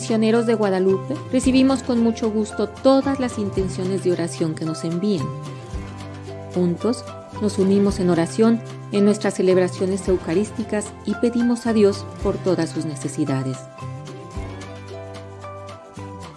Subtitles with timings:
[0.00, 5.26] Misioneros de Guadalupe recibimos con mucho gusto todas las intenciones de oración que nos envíen.
[6.54, 7.04] Juntos
[7.42, 12.86] nos unimos en oración en nuestras celebraciones eucarísticas y pedimos a Dios por todas sus
[12.86, 13.58] necesidades.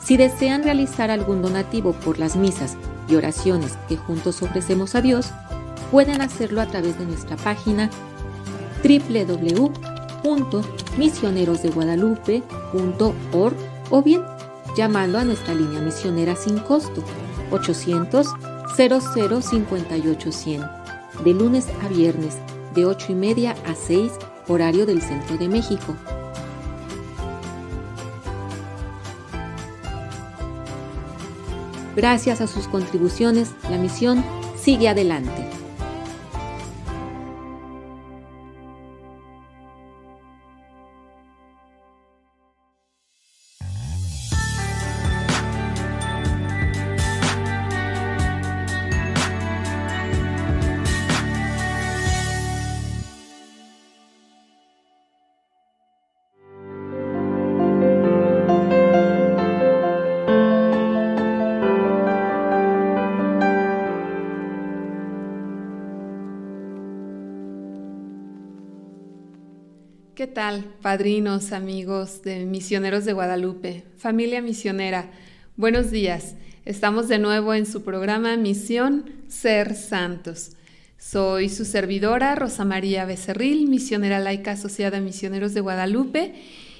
[0.03, 2.75] Si desean realizar algún donativo por las misas
[3.07, 5.31] y oraciones que juntos ofrecemos a Dios,
[5.89, 7.89] pueden hacerlo a través de nuestra página
[13.89, 14.21] o bien
[14.75, 17.03] llamando a nuestra línea misionera sin costo
[17.51, 18.27] 800
[18.75, 20.29] 0058
[21.23, 22.37] de lunes a viernes
[22.73, 24.11] de 8 y media a 6
[24.47, 25.95] horario del centro de México.
[31.95, 34.23] Gracias a sus contribuciones, la misión
[34.57, 35.52] sigue adelante.
[70.23, 75.11] ¿Qué tal, padrinos, amigos de Misioneros de Guadalupe, familia misionera?
[75.57, 76.35] Buenos días.
[76.63, 80.53] Estamos de nuevo en su programa Misión Ser Santos.
[80.97, 86.35] Soy su servidora, Rosa María Becerril, misionera laica asociada a Misioneros de Guadalupe.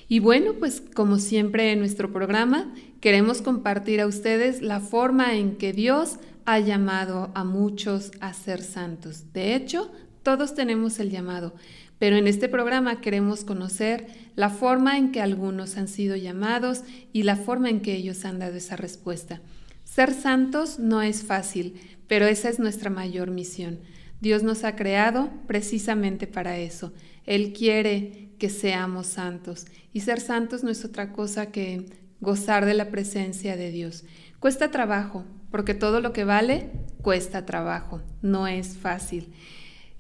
[0.08, 5.58] Y bueno, pues como siempre en nuestro programa, queremos compartir a ustedes la forma en
[5.58, 6.16] que Dios
[6.46, 9.34] ha llamado a muchos a ser santos.
[9.34, 9.92] De hecho,
[10.24, 11.54] todos tenemos el llamado
[12.04, 16.84] pero en este programa queremos conocer la forma en que algunos han sido llamados
[17.14, 19.40] y la forma en que ellos han dado esa respuesta.
[19.86, 23.80] Ser santos no es fácil, pero esa es nuestra mayor misión.
[24.20, 26.92] Dios nos ha creado precisamente para eso.
[27.26, 31.86] Él quiere que seamos santos y ser santos no es otra cosa que
[32.20, 34.04] gozar de la presencia de Dios.
[34.42, 36.70] Cuesta trabajo, porque todo lo que vale
[37.02, 39.32] cuesta trabajo, no es fácil.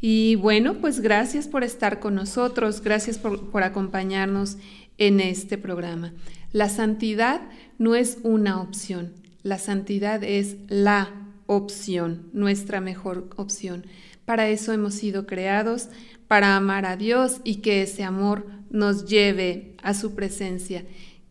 [0.06, 4.58] Y bueno, pues gracias por estar con nosotros, gracias por, acompañarnos
[4.97, 6.12] en este programa.
[6.52, 7.40] La santidad
[7.78, 9.13] no es una opción,
[9.44, 11.09] la santidad es la
[11.46, 13.86] opción, nuestra mejor opción.
[14.25, 15.88] Para eso hemos sido creados,
[16.28, 20.84] para amar a Dios y que ese amor nos lleve a su presencia.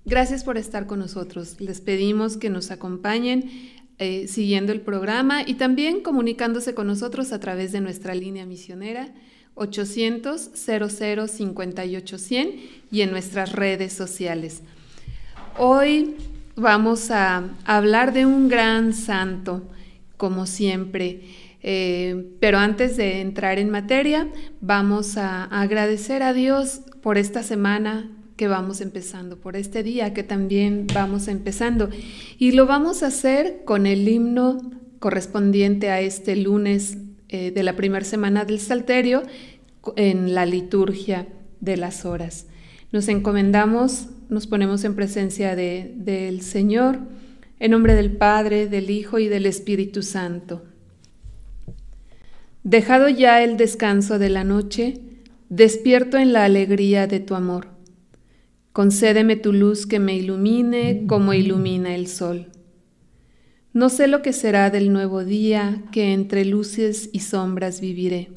[0.06, 1.60] Gracias por estar con nosotros.
[1.60, 3.50] Les pedimos que nos acompañen
[4.02, 9.14] eh, siguiendo el programa y también comunicándose con nosotros a través de nuestra línea misionera
[9.54, 14.62] 800 00 58 100 y en nuestras redes sociales.
[15.56, 16.16] Hoy
[16.56, 19.62] vamos a hablar de un gran santo,
[20.16, 21.20] como siempre.
[21.62, 24.26] Eh, pero antes de entrar en materia,
[24.60, 28.10] vamos a agradecer a Dios por esta semana
[28.42, 31.90] que vamos empezando, por este día que también vamos empezando.
[32.40, 36.98] Y lo vamos a hacer con el himno correspondiente a este lunes
[37.28, 39.22] eh, de la primera semana del Salterio
[39.94, 41.28] en la liturgia
[41.60, 42.48] de las horas.
[42.90, 46.98] Nos encomendamos, nos ponemos en presencia de, del Señor,
[47.60, 50.64] en nombre del Padre, del Hijo y del Espíritu Santo.
[52.64, 55.00] Dejado ya el descanso de la noche,
[55.48, 57.71] despierto en la alegría de tu amor
[58.72, 62.48] Concédeme tu luz que me ilumine como ilumina el sol.
[63.74, 68.30] No sé lo que será del nuevo día que entre luces y sombras viviré,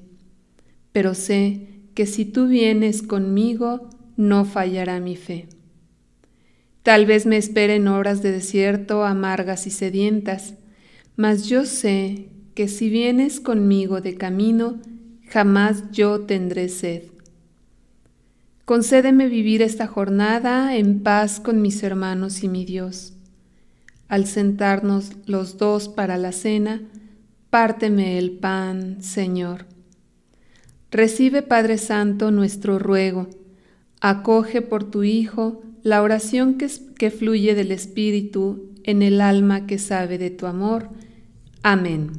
[0.92, 5.48] pero sé que si tú vienes conmigo, no fallará mi fe.
[6.84, 10.56] Tal vez me esperen horas de desierto amargas y sedientas,
[11.16, 14.82] mas yo sé que si vienes conmigo de camino,
[15.30, 17.15] jamás yo tendré sed.
[18.66, 23.14] Concédeme vivir esta jornada en paz con mis hermanos y mi Dios.
[24.08, 26.82] Al sentarnos los dos para la cena,
[27.52, 29.68] párteme el pan, Señor.
[30.90, 33.30] Recibe, Padre Santo, nuestro ruego.
[34.02, 39.78] Acoge por tu Hijo la oración que, que fluye del Espíritu en el alma que
[39.78, 40.90] sabe de tu amor.
[41.62, 42.14] Amén.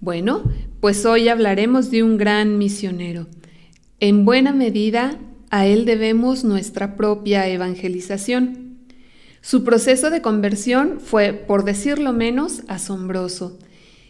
[0.00, 0.42] Bueno,
[0.80, 3.28] pues hoy hablaremos de un gran misionero
[4.00, 5.18] en buena medida,
[5.50, 8.78] a Él debemos nuestra propia evangelización.
[9.40, 13.58] Su proceso de conversión fue, por decirlo menos, asombroso.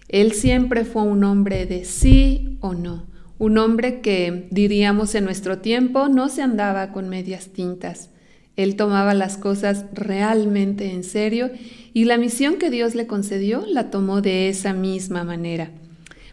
[0.08, 3.06] Él siempre fue un hombre de sí o no,
[3.38, 8.10] un hombre que, diríamos en nuestro tiempo, no se andaba con medias tintas.
[8.56, 11.50] Él tomaba las cosas realmente en serio
[11.94, 15.70] y la misión que Dios le concedió la tomó de esa misma manera.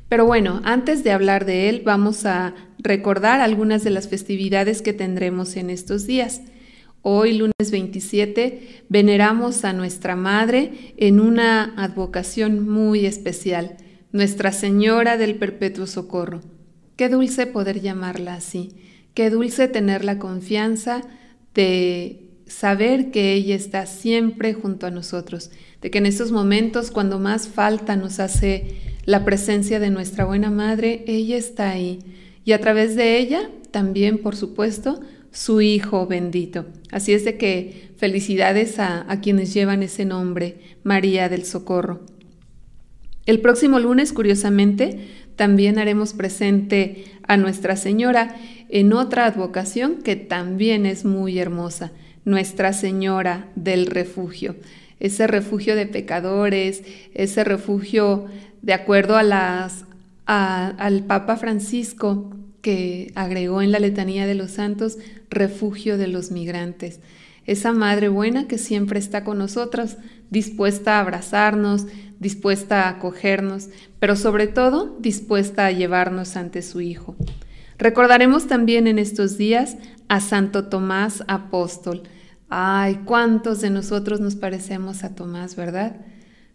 [0.10, 4.94] Pero bueno, antes de hablar de él, vamos a recordar algunas de las festividades que
[4.94, 6.42] tendremos en estos días.
[7.02, 13.78] Hoy, lunes 27, veneramos a nuestra Madre en una advocación muy especial,
[14.12, 16.42] Nuestra Señora del Perpetuo Socorro.
[16.96, 18.70] Qué dulce poder llamarla así,
[19.14, 21.02] qué dulce tener la confianza
[21.54, 27.20] de saber que ella está siempre junto a nosotros, de que en esos momentos cuando
[27.20, 32.00] más falta nos hace la presencia de nuestra buena Madre, ella está ahí.
[32.44, 35.00] Y a través de ella, también, por supuesto,
[35.32, 36.66] su Hijo bendito.
[36.92, 42.02] Así es de que felicidades a, quienes llevan ese nombre, María del Socorro.
[43.26, 48.38] El próximo lunes, curiosamente, también haremos presente a Nuestra Señora
[48.70, 51.92] en otra advocación que también es muy hermosa,
[52.24, 54.56] Nuestra Señora del Refugio.
[55.00, 58.28] Ese refugio de pecadores, ese refugio
[58.66, 62.32] de acuerdo al Papa Francisco,
[62.62, 64.98] que agregó en la letanía de los santos,
[65.30, 67.00] refugio de los migrantes.
[67.46, 69.98] Esa madre buena que siempre está con nosotros,
[70.32, 71.86] dispuesta a abrazarnos,
[72.20, 73.70] dispuesta a acogernos,
[74.00, 77.16] pero sobre todo dispuesta a llevarnos ante su Hijo.
[77.78, 79.78] Recordaremos también en estos días
[80.08, 82.02] a Santo Tomás Apóstol.
[82.50, 85.98] Ay, cuántos de nosotros nos parecemos a Tomás, ¿verdad?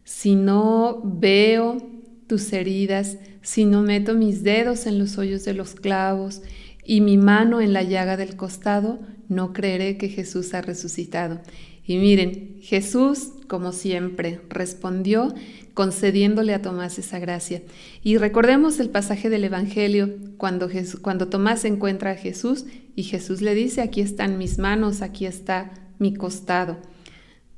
[0.02, 1.99] Si no veo
[2.30, 6.42] tus heridas, si no meto mis dedos en los hoyos de los clavos
[6.84, 11.40] y mi mano en la llaga del costado, no creeré que Jesús ha resucitado.
[11.84, 15.34] Y miren, Jesús, como siempre, respondió
[15.74, 17.62] concediéndole a Tomás esa gracia.
[18.04, 20.68] Y recordemos el pasaje del Evangelio cuando,
[21.02, 25.72] cuando Tomás encuentra a Jesús y Jesús le dice, aquí están mis manos, aquí está
[25.98, 26.78] mi costado.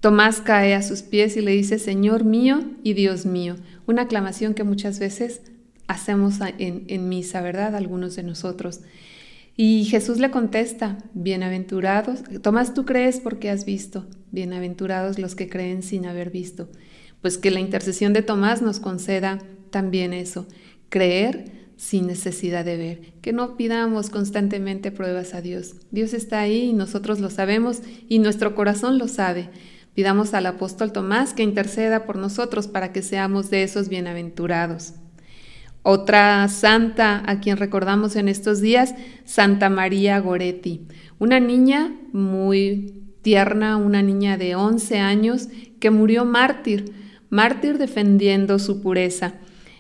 [0.03, 3.57] Tomás cae a sus pies y le dice, Señor mío y Dios mío
[3.87, 5.43] una aclamación que muchas veces
[5.87, 7.77] hacemos en, misa, ¿verdad?
[7.77, 8.81] Algunos de nosotros.
[9.57, 15.83] Y Jesús le contesta, bienaventurados, Tomás, tú crees porque has visto, bienaventurados los que creen
[15.85, 16.69] sin haber visto.
[17.21, 19.39] Pues que la intercesión de Tomás nos conceda
[19.71, 20.49] también eso,
[20.89, 25.75] creer sin necesidad de ver, que no pidamos constantemente pruebas a Dios.
[25.91, 29.51] Dios está ahí y nosotros lo sabemos y nuestro corazón lo sabe.
[29.95, 34.95] Pidamos al apóstol Tomás que interceda por nosotros para que seamos de esos bienaventurados.
[35.83, 38.95] Otra santa a quien recordamos en estos días,
[39.25, 40.87] Santa María Goretti,
[41.19, 45.49] una niña muy tierna, una niña de 11 años
[45.81, 46.93] que murió mártir,
[47.31, 49.35] mártir defendiendo su pureza.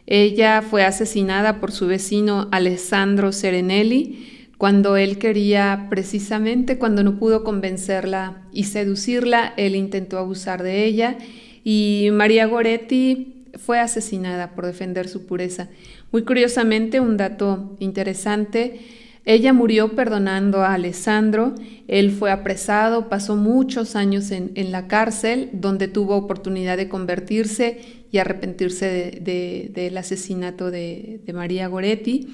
[0.06, 4.31] Ella fue asesinada por su vecino Alessandro Serenelli,
[4.62, 11.18] cuando él quería, precisamente cuando no pudo convencerla y seducirla, él intentó abusar de ella.
[11.64, 15.68] Y María Goretti fue asesinada por defender su pureza.
[16.12, 18.78] Muy curiosamente, un dato interesante,
[19.24, 21.56] ella murió perdonando a Alessandro,
[21.88, 27.80] él fue apresado, pasó muchos años en, la cárcel, donde tuvo oportunidad de convertirse
[28.12, 29.18] y arrepentirse
[29.74, 32.28] del asesinato de, de María Goretti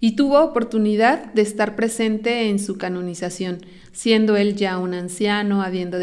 [0.00, 3.58] y tuvo oportunidad de estar presente en su canonización,
[3.92, 5.98] siendo él ya un anciano, habiendo,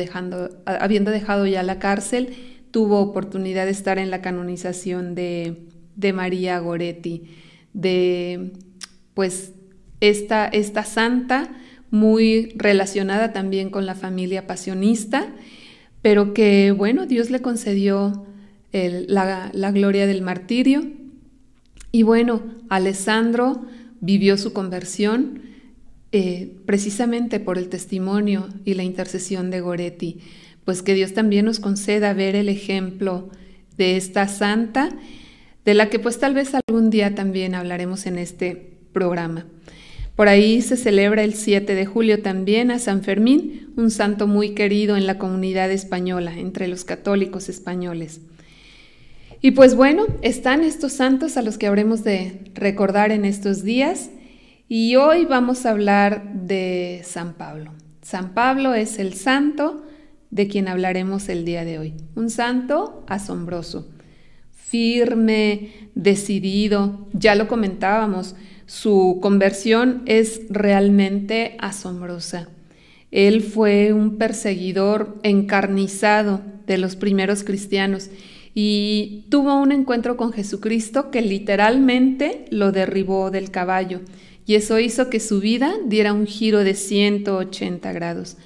[0.66, 2.30] habiendo dejado ya la cárcel,
[2.72, 5.68] tuvo oportunidad de estar en la canonización de,
[6.14, 7.24] María Goretti,
[7.74, 8.54] de
[9.14, 9.54] pues
[10.00, 11.52] esta, esta santa
[11.92, 15.28] muy relacionada también con la familia pasionista,
[16.02, 18.26] pero que bueno, Dios le concedió
[18.72, 20.88] la, la gloria del martirio.
[21.92, 23.66] Y bueno, Alessandro
[24.02, 25.44] vivió su conversión
[26.12, 30.20] eh, precisamente por el testimonio y la intercesión de Goretti.
[30.66, 33.30] Pues que Dios también nos conceda ver el ejemplo
[33.78, 34.90] de esta santa,
[35.64, 39.46] de la que pues tal vez algún día también hablaremos en este programa.
[40.16, 44.50] Por ahí se celebra el 7 de julio también a San Fermín, un santo muy
[44.50, 48.20] querido en la comunidad española, entre los católicos españoles.
[49.44, 54.12] Y pues bueno, están estos santos a los que habremos de recordar en estos días
[54.70, 57.72] y hoy vamos a hablar de San Pablo.
[58.04, 59.84] San Pablo es el santo
[60.30, 61.94] de quien hablaremos el día de hoy.
[62.14, 63.90] Un santo asombroso,
[64.52, 68.36] firme, decidido, ya lo comentábamos,
[68.68, 72.48] su conversión es realmente asombrosa.
[73.10, 78.12] Él fue un perseguidor encarnizado de los primeros cristianos
[78.54, 84.02] y tuvo un encuentro con Jesucristo que literalmente lo derribó del caballo
[84.46, 88.38] y eso hizo que su vida diera un giro de 180 grados.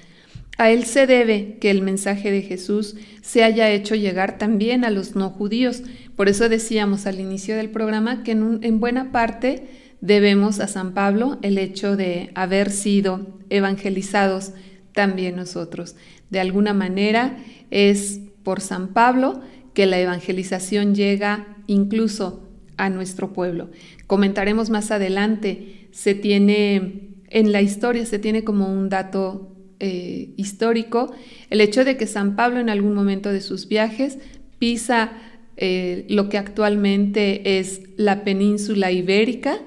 [0.58, 4.90] A él se debe que el mensaje de Jesús se haya hecho llegar también a
[4.90, 5.82] los no judíos.
[6.14, 9.66] Por eso decíamos al inicio del programa que en, buena parte
[10.00, 14.52] debemos a San Pablo el hecho de haber sido evangelizados
[14.92, 15.96] también nosotros.
[16.30, 17.36] De alguna manera
[17.70, 19.42] es por San Pablo
[19.76, 23.68] que la evangelización llega incluso a nuestro pueblo.
[24.06, 31.12] Comentaremos más adelante, se tiene en la historia, se tiene como un dato eh, histórico
[31.50, 34.16] el hecho de que San Pablo en algún momento de sus viajes
[34.58, 35.12] pisa
[35.58, 39.58] eh, lo que actualmente es la península ibérica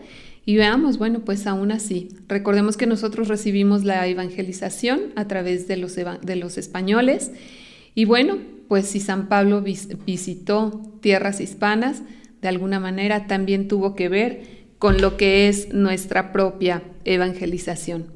[0.44, 5.78] y veamos, bueno, pues aún así, recordemos que nosotros recibimos la evangelización a través de
[5.78, 7.32] los, de los españoles
[7.94, 8.40] y bueno,
[8.70, 12.04] pues si San Pablo visitó tierras hispanas,
[12.40, 18.14] de alguna manera también tuvo que ver con lo que es nuestra propia evangelización.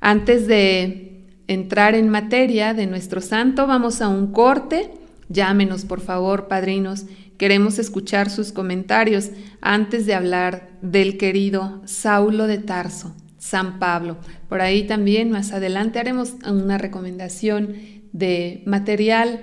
[0.00, 4.90] Antes de entrar en materia de nuestro santo, vamos a un corte.
[5.28, 7.04] Llámenos, por favor, padrinos.
[7.36, 14.16] Queremos escuchar sus comentarios antes de hablar del querido Saulo de Tarso, San Pablo.
[14.48, 17.74] Por ahí también más adelante haremos una recomendación
[18.12, 19.42] de material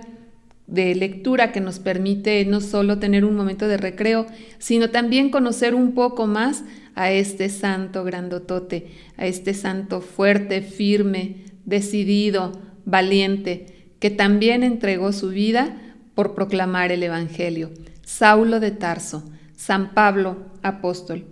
[0.68, 4.26] de lectura que nos permite no solo tener un momento de recreo,
[4.58, 6.64] sino también conocer un poco más
[6.96, 12.54] a este santo grandotote, a este santo fuerte, firme, decidido,
[12.86, 15.82] valiente, que también entregó su vida
[16.16, 17.72] por proclamar el Evangelio.
[18.04, 19.24] Saulo de Tarso,
[19.56, 21.26] San Pablo, apóstol.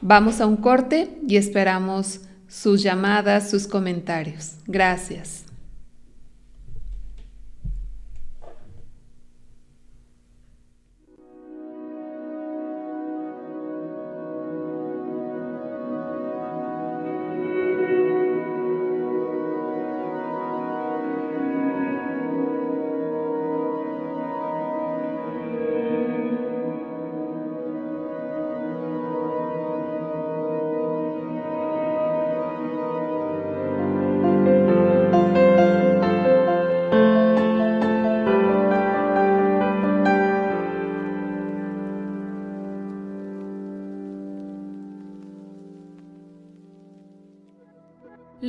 [0.00, 4.56] Vamos a un corte y esperamos sus llamadas, sus comentarios.
[4.66, 5.43] Gracias.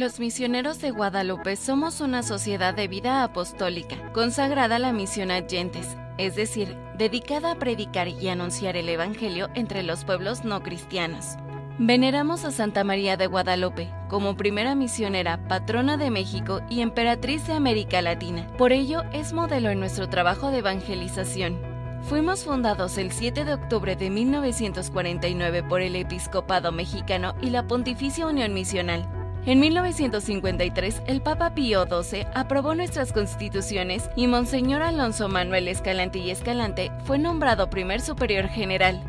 [0.06, 5.42] Los misioneros de Guadalupe somos una sociedad de vida apostólica, consagrada a la misión a
[5.42, 11.38] gentes, es decir, dedicada a predicar y anunciar el Evangelio entre los pueblos no cristianos.
[11.80, 17.54] Veneramos a Santa María de Guadalupe como primera misionera, patrona de México y emperatriz de
[17.54, 18.46] América Latina.
[18.60, 21.58] Por ello, es modelo en nuestro trabajo de evangelización.
[22.04, 28.28] Fuimos fundados el 7 de octubre de 1949 por el Episcopado Mexicano y la Pontificia
[28.28, 29.10] Unión Misional,
[29.46, 36.32] en 1953, el Papa Pío XII aprobó nuestras constituciones y Monseñor Alonso Manuel Escalante y
[36.32, 39.02] Escalante fue nombrado primer superior general.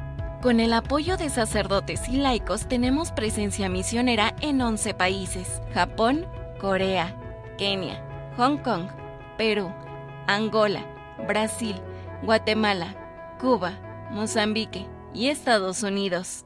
[0.43, 6.27] Con el apoyo de sacerdotes y laicos tenemos presencia misionera en 11 países, Japón,
[6.61, 7.17] Corea,
[7.57, 8.03] Kenia,
[8.37, 8.89] Hong Kong,
[9.39, 9.73] Perú,
[10.27, 10.85] Angola,
[11.27, 11.77] Brasil,
[12.23, 12.95] Guatemala,
[13.41, 13.73] Cuba,
[14.11, 16.45] Mozambique y Estados Unidos.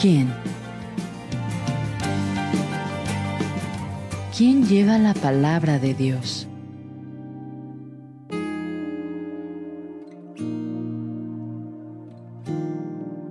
[0.00, 0.28] ¿Quién?
[4.36, 6.46] ¿Quién lleva la palabra de Dios?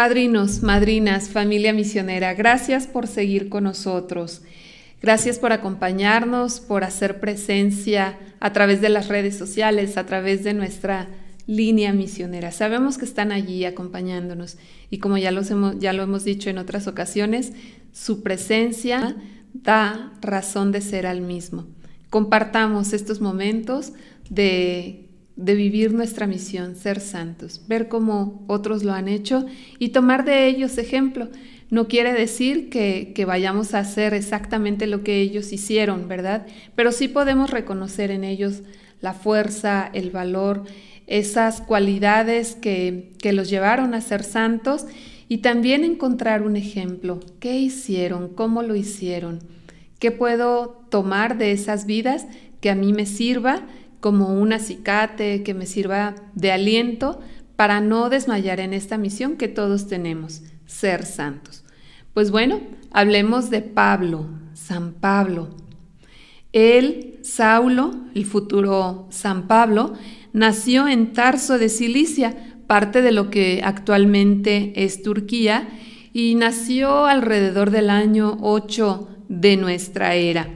[0.04, 4.42] Padrinos, madrinas, familia misionera, gracias por seguir con nosotros.
[5.00, 10.52] Gracias por acompañarnos, por hacer presencia a través de las redes sociales, a través de
[10.52, 11.08] nuestra
[11.46, 12.52] línea misionera.
[12.52, 14.58] Sabemos que están allí acompañándonos
[14.90, 15.30] y como ya,
[15.78, 17.54] ya lo hemos dicho en otras ocasiones,
[17.94, 19.16] su presencia
[19.54, 21.64] da razón de ser al mismo.
[22.10, 23.94] Compartamos estos momentos
[24.28, 25.03] de
[25.36, 29.46] de vivir nuestra misión, ser santos, ver cómo otros lo han hecho
[29.78, 31.28] y tomar de ellos ejemplo.
[31.70, 36.46] No quiere decir que, que, vayamos a hacer exactamente lo que ellos hicieron, ¿verdad?
[36.76, 38.62] Pero sí podemos reconocer en ellos
[39.00, 40.64] la fuerza, el valor,
[41.06, 44.86] esas cualidades que, que los llevaron a ser santos
[45.28, 47.20] y también encontrar un ejemplo.
[47.40, 48.28] ¿Qué hicieron?
[48.28, 49.40] ¿Cómo lo hicieron?
[49.98, 52.26] ¿Qué puedo tomar de esas vidas
[52.60, 53.66] que a mí me sirva?
[54.04, 57.20] Como un acicate que me sirva de aliento
[57.56, 61.64] para no desmayar en esta misión que todos tenemos, ser santos.
[62.12, 65.48] Pues bueno, hablemos de Pablo, San Pablo.
[66.52, 69.94] Él, Saulo, el futuro San Pablo,
[70.34, 75.66] nació en Tarso de Cilicia, parte de lo que actualmente es Turquía,
[76.12, 80.50] y nació alrededor del año 8 de nuestra era.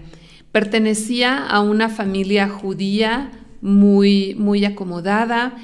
[0.53, 5.57] Pertenecía a una familia judía muy, muy acomodada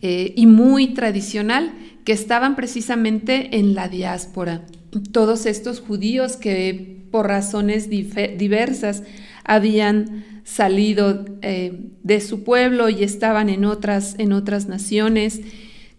[0.00, 1.72] eh, y muy tradicional
[2.04, 4.66] que estaban precisamente en la diáspora.
[5.12, 9.02] Todos estos judíos que por razones diversas
[9.44, 15.40] habían salido eh, de su pueblo y estaban en otras, en otras naciones,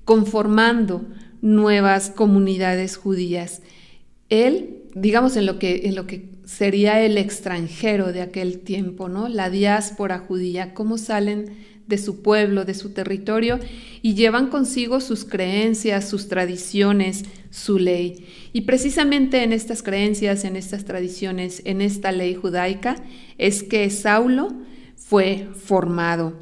[0.06, 1.06] conformando
[1.42, 3.62] nuevas comunidades judías.
[4.30, 9.28] Él, digamos en lo que, en lo que sería el extranjero de aquel tiempo, ¿no?
[9.28, 13.60] La diáspora judía, cómo salen de su pueblo, de su territorio
[14.02, 18.26] y llevan consigo sus creencias, sus tradiciones, su ley.
[18.54, 22.96] Y precisamente en estas creencias, en estas tradiciones, en esta ley judaica,
[23.38, 24.54] es que Saulo
[24.96, 26.34] fue formado.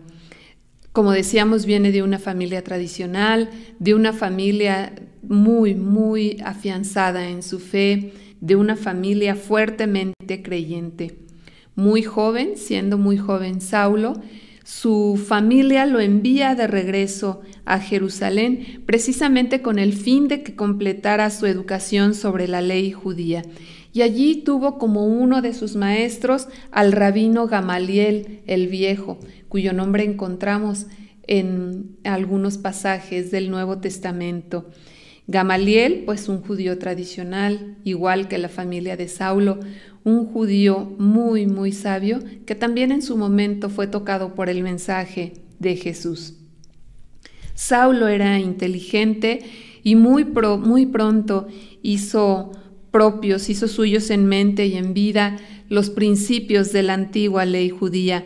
[0.91, 7.59] Como decíamos, viene de una familia tradicional, de una familia muy, muy afianzada en su
[7.59, 11.15] fe, de una familia fuertemente creyente.
[11.75, 14.21] Muy joven, siendo muy joven Saulo,
[14.63, 21.29] su familia lo envía de regreso a Jerusalén precisamente con el fin de que completara
[21.29, 23.43] su educación sobre la ley judía.
[23.93, 30.03] Y allí tuvo como uno de sus maestros al rabino Gamaliel el Viejo, cuyo nombre
[30.03, 30.87] encontramos
[31.27, 34.69] en algunos pasajes del Nuevo Testamento.
[35.27, 39.59] Gamaliel, pues un judío tradicional, igual que la familia de Saulo,
[40.03, 45.33] un judío muy, muy sabio, que también en su momento fue tocado por el mensaje
[45.59, 46.35] de Jesús.
[47.53, 49.41] Saulo era inteligente
[49.83, 51.47] y muy, muy pronto
[51.83, 52.51] hizo
[52.91, 55.37] propios, hizo suyos en mente y en vida
[55.69, 58.25] los principios de la antigua ley judía.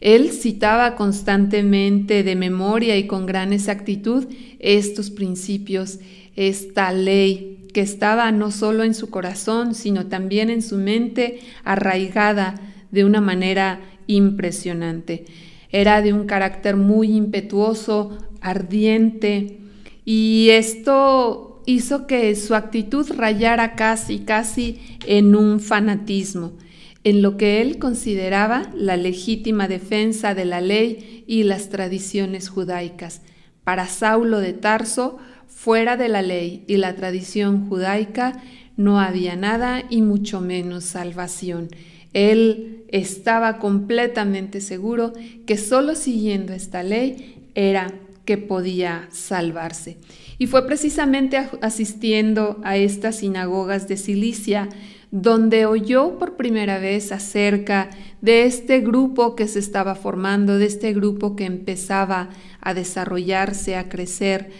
[0.00, 4.26] Él citaba constantemente de memoria y con gran exactitud
[4.58, 5.98] estos principios
[6.36, 12.54] esta ley que estaba no solo en su corazón, sino también en su mente arraigada
[12.90, 15.24] de una manera impresionante.
[15.70, 19.58] Era de un carácter muy impetuoso, ardiente,
[20.04, 26.52] y esto hizo que su actitud rayara casi, casi en un fanatismo,
[27.02, 33.22] en lo que él consideraba la legítima defensa de la ley y las tradiciones judaicas.
[33.64, 35.18] Para Saulo de Tarso,
[35.56, 38.42] Fuera de la ley y la tradición judaica
[38.76, 41.70] no había nada y mucho menos salvación.
[42.12, 45.14] Él estaba completamente seguro
[45.46, 47.90] que solo siguiendo esta ley era
[48.26, 49.96] que podía salvarse.
[50.38, 54.68] Y fue precisamente asistiendo a estas sinagogas de Cilicia
[55.10, 57.88] donde oyó por primera vez acerca
[58.20, 62.28] de este grupo que se estaba formando, de este grupo que empezaba
[62.60, 64.50] a desarrollarse, a crecer,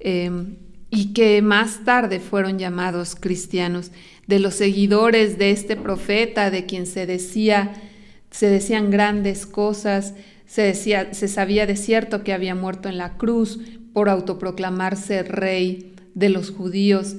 [0.00, 0.56] em,
[0.90, 3.90] y que más tarde fueron llamados cristianos,
[4.26, 7.72] de los seguidores de este profeta, de quien se decía,
[8.30, 10.14] se decían grandes cosas,
[10.46, 13.60] se decía, se sabía de cierto que había muerto en la cruz
[13.92, 17.16] por autoproclamarse rey de los judíos.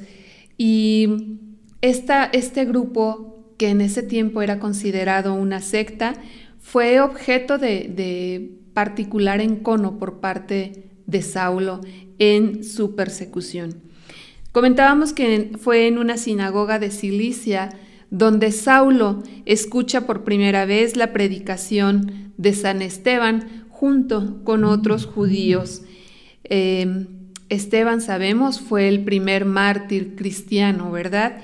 [0.57, 1.37] Y
[1.81, 6.13] este grupo, que en ese tiempo era considerado una secta,
[6.59, 11.81] fue objeto de, particular encono por parte de Saulo
[12.19, 13.81] en su persecución.
[14.51, 17.69] Comentábamos que fue en una sinagoga de Cilicia
[18.11, 25.83] donde Saulo escucha por primera vez la predicación de San Esteban junto con otros judíos.
[26.43, 27.07] Em,
[27.49, 31.37] Esteban, sabemos, fue el primer mártir cristiano, ¿verdad?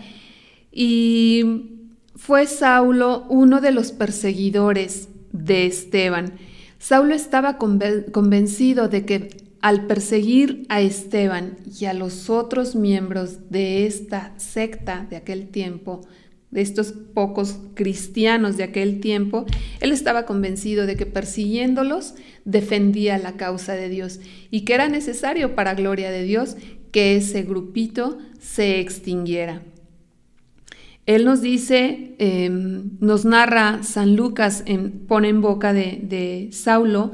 [0.72, 1.86] Y
[2.16, 6.34] fue Saulo uno de los perseguidores de Esteban.
[6.80, 13.88] Saulo estaba convencido de que al perseguir a Esteban y a los otros miembros de
[13.88, 16.02] esta secta de aquel tiempo,
[16.52, 19.48] de estos pocos cristianos de aquel tiempo,
[19.80, 24.20] él estaba convencido de que persiguiéndolos defendía la causa de Dios
[24.52, 26.58] y que era necesario para gloria de Dios
[26.92, 29.64] que ese grupito se extinguiera.
[31.08, 34.64] Él nos dice, em, nos narra San Lucas,
[35.08, 37.14] pone en boca de, Saulo,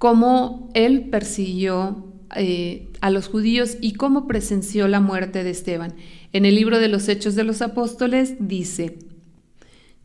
[0.00, 5.92] cómo él persiguió eh, a los judíos y cómo presenció la muerte de Esteban.
[6.32, 8.96] En el libro de los Hechos de los Apóstoles dice,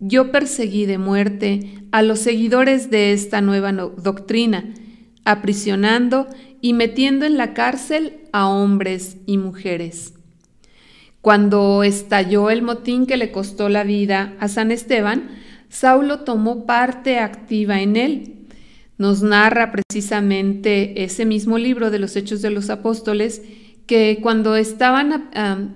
[0.01, 4.65] yo perseguí de muerte a los seguidores de esta nueva doctrina,
[5.23, 6.27] aprisionando
[6.60, 10.13] y metiendo en la cárcel a hombres y mujeres.
[11.21, 15.29] Cuando estalló el motín que le costó la vida a San Esteban,
[15.69, 18.44] Saulo tomó parte activa en él.
[18.97, 23.41] Nos narra precisamente ese mismo libro de los Hechos de los Apóstoles
[23.88, 25.29] que cuando estaban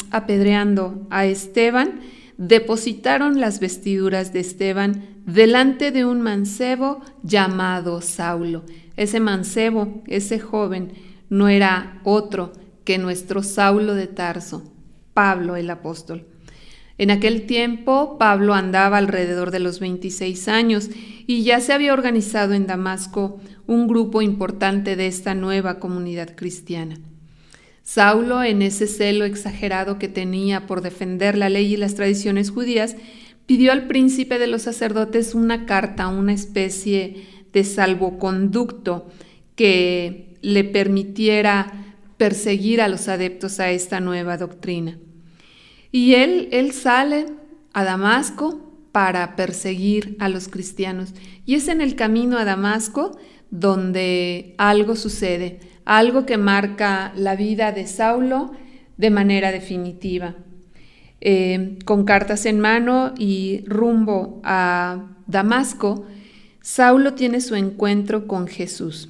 [0.09, 1.99] apedreando a Esteban,
[2.37, 8.63] depositaron las vestiduras de Esteban delante de un mancebo llamado Saulo.
[8.95, 10.93] Ese mancebo, ese joven,
[11.29, 12.53] no era otro
[12.85, 14.73] que nuestro Saulo de Tarso,
[15.13, 16.25] Pablo el apóstol.
[16.99, 20.89] En aquel tiempo Pablo andaba alrededor de los 26 años
[21.25, 26.99] y ya se había organizado en Damasco un grupo importante de esta nueva comunidad cristiana.
[27.83, 32.97] Saulo, en ese celo exagerado que tenía por defender la ley y las tradiciones judías,
[33.45, 39.07] pidió al príncipe de los sacerdotes una carta, una especie de salvoconducto
[39.55, 44.97] que le permitiera perseguir a los adeptos a esta nueva doctrina.
[45.91, 47.25] Y él, él sale
[47.73, 51.13] a Damasco para perseguir a los cristianos.
[51.45, 53.17] Y es en el camino a Damasco
[53.51, 58.51] donde algo sucede, algo que marca la vida de Saulo
[58.97, 60.35] de manera definitiva.
[61.21, 66.05] Eh, con cartas en mano y rumbo a Damasco,
[66.61, 69.09] Saulo tiene su encuentro con Jesús.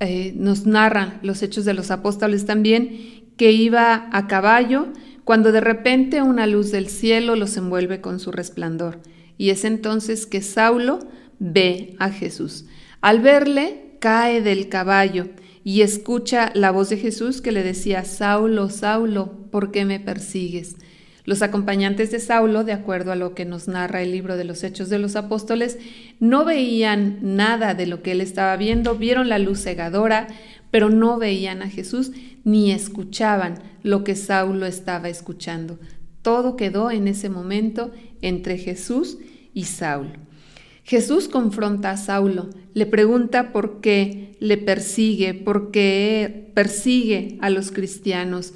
[0.00, 4.88] Eh, nos narran los hechos de los apóstoles también que iba a caballo
[5.24, 9.00] cuando de repente una luz del cielo los envuelve con su resplandor.
[9.36, 11.00] Y es entonces que Saulo
[11.38, 12.66] ve a Jesús.
[13.00, 15.28] Al verle, cae del caballo
[15.64, 20.76] y escucha la voz de Jesús que le decía, Saulo, Saulo, ¿por qué me persigues?
[21.24, 24.62] Los acompañantes de Saulo, de acuerdo a lo que nos narra el libro de los
[24.62, 25.78] Hechos de los Apóstoles,
[26.20, 30.26] no veían nada de lo que él estaba viendo, vieron la luz cegadora,
[30.70, 32.12] pero no veían a Jesús
[32.44, 35.78] ni escuchaban lo que Saulo estaba escuchando.
[36.22, 37.90] Todo quedó en ese momento
[38.22, 39.18] entre Jesús
[39.52, 40.12] y Saulo.
[40.84, 47.72] Jesús confronta a Saulo, le pregunta por qué le persigue, por qué persigue a los
[47.72, 48.52] cristianos.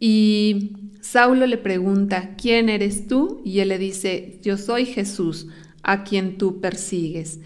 [0.00, 3.40] Y Saulo le pregunta, ¿quién eres tú?
[3.44, 5.46] Y él le dice, yo soy Jesús,
[5.82, 7.38] a quien tú persigues.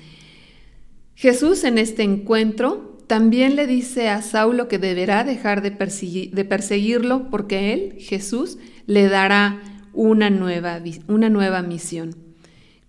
[1.14, 7.72] Jesús en este encuentro también le dice a Saulo que deberá dejar de, perseguirlo porque
[7.72, 9.60] él, Jesús, le dará
[9.92, 12.16] una nueva, una nueva misión.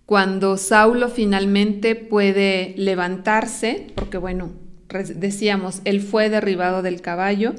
[0.06, 4.52] Cuando Saulo finalmente puede levantarse, porque bueno,
[5.16, 7.54] decíamos, él fue derribado del caballo,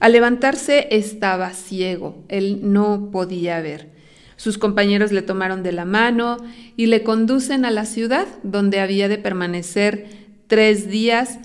[0.00, 3.92] al levantarse estaba ciego, él no podía ver.
[4.36, 6.38] Sus compañeros le tomaron de la mano
[6.76, 10.06] y le conducen a la ciudad donde había de permanecer
[10.48, 11.38] tres días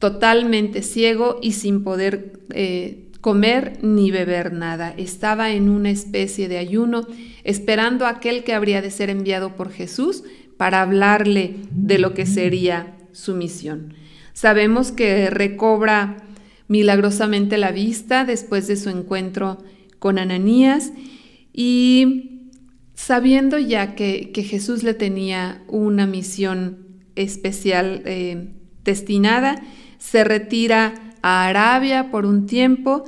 [0.00, 4.92] totalmente ciego y sin poder eh, comer ni beber nada.
[4.96, 7.06] Estaba en una especie de ayuno,
[7.44, 10.24] esperando a aquel que habría de ser enviado por Jesús
[10.56, 13.94] para hablarle de lo que sería su misión.
[14.32, 16.16] Sabemos que recobra
[16.66, 19.58] milagrosamente la vista después de su encuentro
[19.98, 20.92] con Ananías
[21.52, 22.48] y
[22.94, 26.86] sabiendo ya que, Jesús le tenía una misión
[27.16, 29.62] especial eh, destinada,
[30.00, 33.04] se retira a Arabia por un tiempo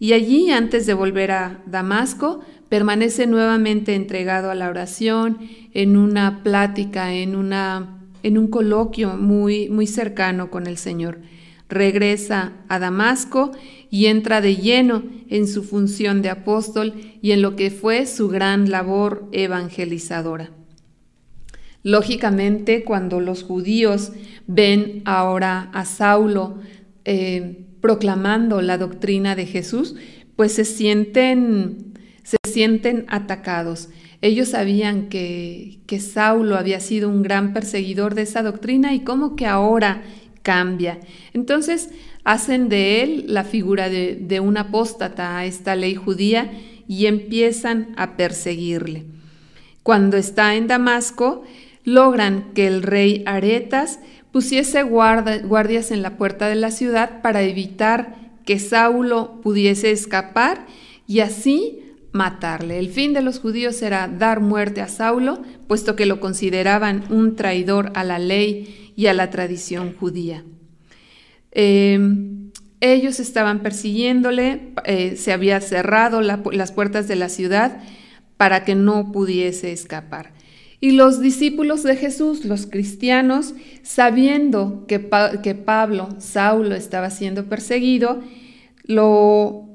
[0.00, 5.38] y allí, antes de volver a Damasco, permanece nuevamente entregado a la oración,
[5.74, 11.18] en una plática, en, una, en un coloquio muy, muy cercano con el Señor.
[11.68, 13.50] Regresa a Damasco
[13.90, 18.28] y entra de lleno en su función de apóstol y en lo que fue su
[18.28, 20.57] gran labor evangelizadora.
[21.88, 24.12] Lógicamente, cuando los judíos
[24.46, 26.58] ven ahora a Saulo
[27.06, 29.94] eh, proclamando la doctrina de Jesús,
[30.36, 33.88] pues se sienten, se sienten atacados.
[34.20, 39.34] Ellos sabían que, que Saulo había sido un gran perseguidor de esa doctrina y cómo
[39.34, 40.02] que ahora
[40.42, 41.00] cambia.
[41.32, 41.88] Entonces
[42.22, 46.52] hacen de él la figura de, de un apóstata a esta ley judía
[46.86, 49.06] y empiezan a perseguirle.
[49.88, 51.44] Cuando está en Damasco,
[51.88, 53.98] logran que el rey Aretas
[54.30, 60.66] pusiese guardias en la puerta de la ciudad para evitar que Saulo pudiese escapar
[61.06, 61.80] y así
[62.12, 62.78] matarle.
[62.78, 67.36] El fin de los judíos era dar muerte a Saulo, puesto que lo consideraban un
[67.36, 70.44] traidor a la ley y a la tradición judía.
[71.50, 77.80] Em, ellos estaban persiguiéndole, eh, se había cerrado las puertas de la ciudad
[78.36, 80.32] para que no pudiese escapar.
[80.80, 85.08] Y los discípulos de Jesús, los cristianos, sabiendo que,
[85.42, 88.20] que Pablo, Saulo, estaba siendo perseguido,
[88.84, 89.68] lo,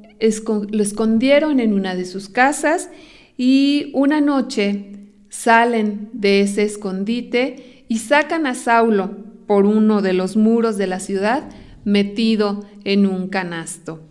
[0.72, 2.90] lo escondieron en una de sus casas
[3.38, 4.92] y una noche
[5.30, 9.12] salen de ese escondite y sacan a Saulo
[9.46, 11.50] por uno de los muros de la ciudad
[11.84, 14.02] metido en un canasto.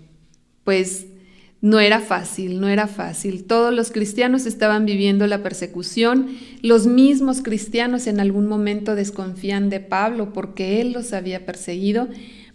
[0.64, 1.06] Pues
[1.62, 3.44] no era fácil, no era fácil.
[3.44, 6.36] Todos los cristianos estaban viviendo la persecución.
[6.60, 12.08] Los mismos cristianos en algún momento desconfían de Pablo porque él los había perseguido,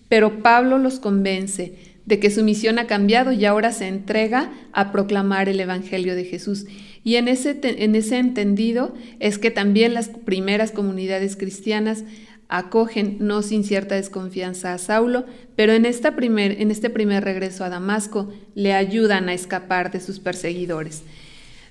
[0.09, 4.91] pero Pablo los convence de que su misión ha cambiado y ahora se entrega a
[4.91, 6.65] proclamar el Evangelio de Jesús.
[7.05, 12.03] Y en ese, en ese entendido es que también las primeras comunidades cristianas
[12.49, 17.63] acogen no sin cierta desconfianza a Saulo, pero en, esta primer, en este primer regreso
[17.63, 21.03] a Damasco le ayudan a escapar de sus perseguidores.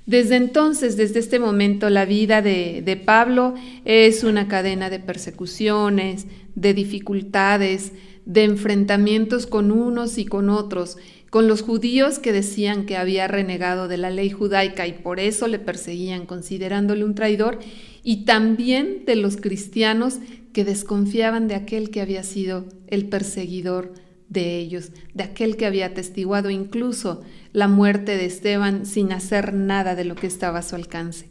[0.05, 6.27] Desde entonces, desde este momento, la vida de, de Pablo es una cadena de persecuciones,
[6.55, 7.93] de dificultades,
[8.25, 10.97] de enfrentamientos con unos y con otros,
[11.31, 15.49] con los judíos que decían que había renegado de la ley judaica y por eso
[15.49, 17.59] le perseguían considerándole un traidor,
[18.05, 20.19] y también de los cristianos
[20.57, 23.93] que desconfiaban de aquel que había sido el perseguidor
[24.31, 29.95] de ellos, de aquel que había atestiguado incluso la muerte de Esteban sin hacer nada
[29.95, 31.29] de lo que estaba a su alcance.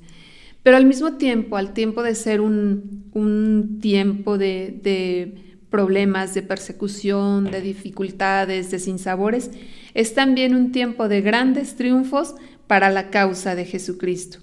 [0.62, 7.50] Pero al mismo tiempo, al tiempo de ser un, tiempo de, de problemas, de persecución,
[7.50, 9.50] de dificultades, de sinsabores,
[9.96, 12.36] es también un tiempo de grandes triunfos
[12.68, 14.38] para la causa de Jesucristo.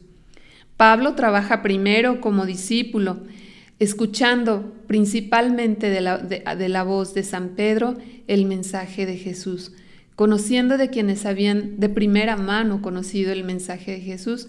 [0.76, 3.20] Pablo trabaja primero como discípulo,
[3.78, 7.96] escuchando principalmente de la, voz de San Pedro
[8.28, 9.72] el mensaje de Jesús,
[10.14, 14.48] conociendo de quienes habían de primera mano conocido el mensaje de Jesús,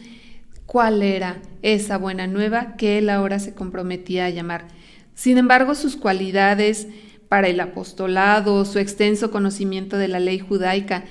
[0.66, 4.68] cuál era esa buena nueva que él ahora se comprometía a llamar.
[5.16, 6.88] Sin embargo, sus cualidades
[7.30, 11.06] para el apostolado, su extenso conocimiento de la ley judaica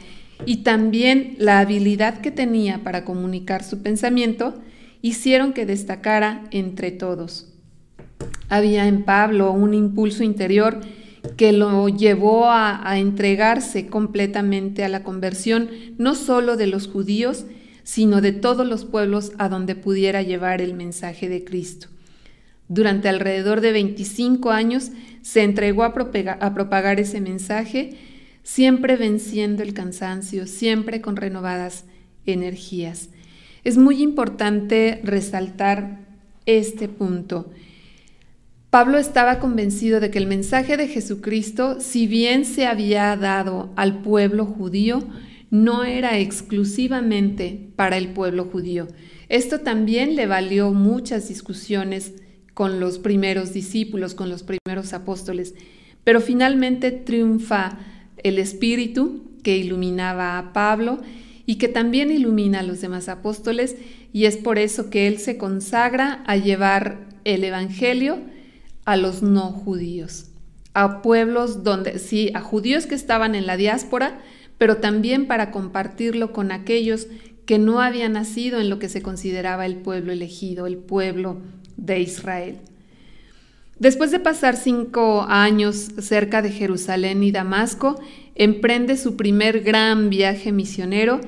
[0.47, 4.61] y también la habilidad que tenía para comunicar su pensamiento,
[5.01, 7.52] hicieron que destacara entre todos.
[8.49, 10.81] Había en Pablo un impulso interior
[11.37, 17.47] que lo llevó a, entregarse completamente a la conversión, no solo de los judíos,
[17.85, 21.89] sino de todos los pueblos a donde pudiera llevar el mensaje de Cristo.
[22.69, 25.93] Durante alrededor de 25 años se entregó a,
[26.41, 27.97] a propagar ese mensaje,
[28.43, 31.85] siempre venciendo el cansancio, siempre con renovadas
[32.27, 33.11] energías.
[33.65, 36.01] Es muy importante resaltar
[36.47, 37.51] este punto.
[38.73, 44.01] Pablo estaba convencido de que el mensaje de Jesucristo, si bien se había dado al
[44.01, 45.05] pueblo judío,
[45.51, 48.89] no era exclusivamente para el pueblo judío.
[49.29, 52.15] Esto también le valió muchas discusiones
[52.55, 55.55] con los primeros discípulos, con los primeros apóstoles,
[56.03, 57.79] pero finalmente triunfa
[58.23, 61.03] el espíritu que iluminaba a Pablo
[61.45, 63.77] y que también ilumina a los demás apóstoles
[64.15, 68.33] y es por eso que él se consagra a llevar el Evangelio
[68.85, 70.27] a los no judíos,
[70.75, 74.21] a pueblos donde, sí, a judíos que estaban en la diáspora,
[74.59, 77.09] pero también para compartirlo con aquellos
[77.47, 81.41] que no habían nacido en lo que se consideraba el pueblo elegido, el pueblo
[81.77, 82.59] de Israel.
[83.79, 88.01] Después de pasar cinco años cerca de Jerusalén y Damasco,
[88.37, 91.21] emprende su primer gran viaje misionero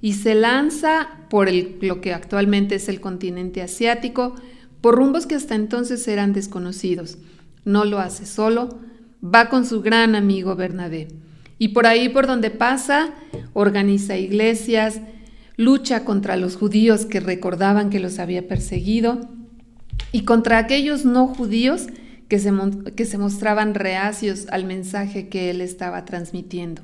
[0.00, 4.34] y se lanza por lo que actualmente es el continente asiático,
[4.80, 7.18] por rumbos que hasta entonces eran desconocidos.
[7.64, 8.78] No lo hace solo,
[9.22, 11.08] va con su gran amigo Bernabé.
[11.58, 13.10] Y por ahí por donde pasa,
[13.52, 15.00] organiza iglesias,
[15.56, 19.28] lucha contra los judíos que recordaban que los había perseguido
[20.10, 21.88] y contra aquellos no judíos
[22.28, 22.50] que se,
[22.96, 26.82] que se mostraban reacios al mensaje que él estaba transmitiendo.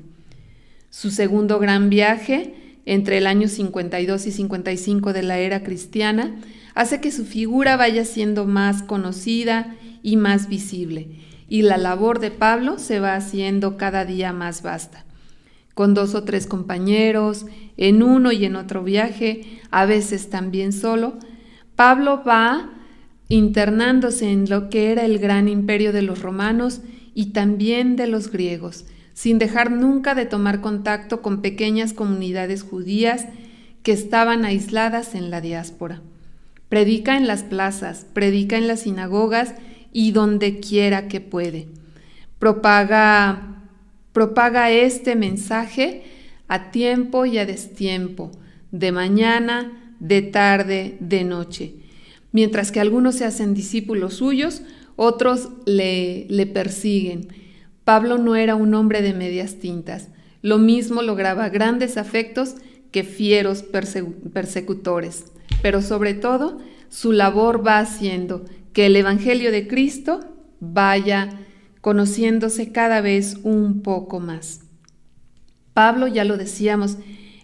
[0.91, 2.53] Su segundo gran viaje,
[2.87, 6.33] entre el año 52 y 55 de la era cristiana,
[6.73, 11.09] hace que su figura vaya siendo más conocida y más visible,
[11.49, 15.03] y la labor de Pablo se va haciendo cada día más vasta.
[15.73, 17.45] Con dos o tres compañeros,
[17.75, 21.17] en uno y en otro viaje, a veces también solo,
[21.75, 22.69] Pablo va
[23.27, 26.79] internándose en lo que era el gran imperio de los romanos
[27.13, 28.85] y también de los griegos,
[29.17, 33.25] sin dejar nunca de tomar contacto con pequeñas comunidades judías
[33.81, 36.03] que estaban aisladas en la diáspora.
[36.69, 39.55] Predica en las plazas, predica en las sinagogas
[39.91, 41.67] y donde quiera que puede.
[42.37, 43.63] Propaga,
[44.13, 46.03] propaga este mensaje
[46.47, 48.31] a tiempo y a destiempo,
[48.71, 51.73] de mañana, de tarde, de noche
[52.31, 54.61] Mientras que algunos se hacen discípulos suyos,
[54.95, 57.46] otros le, le persiguen.
[57.87, 60.09] Pablo no era un hombre de medias tintas.
[60.41, 62.55] Lo mismo lograba grandes afectos
[62.91, 65.31] que fieros persecutores.
[65.61, 66.57] Pero sobre todo,
[66.89, 70.19] su labor va haciendo que el Evangelio de Cristo
[70.59, 71.29] vaya
[71.79, 74.65] conociéndose cada vez un poco más.
[75.73, 76.97] Pablo, ya lo decíamos,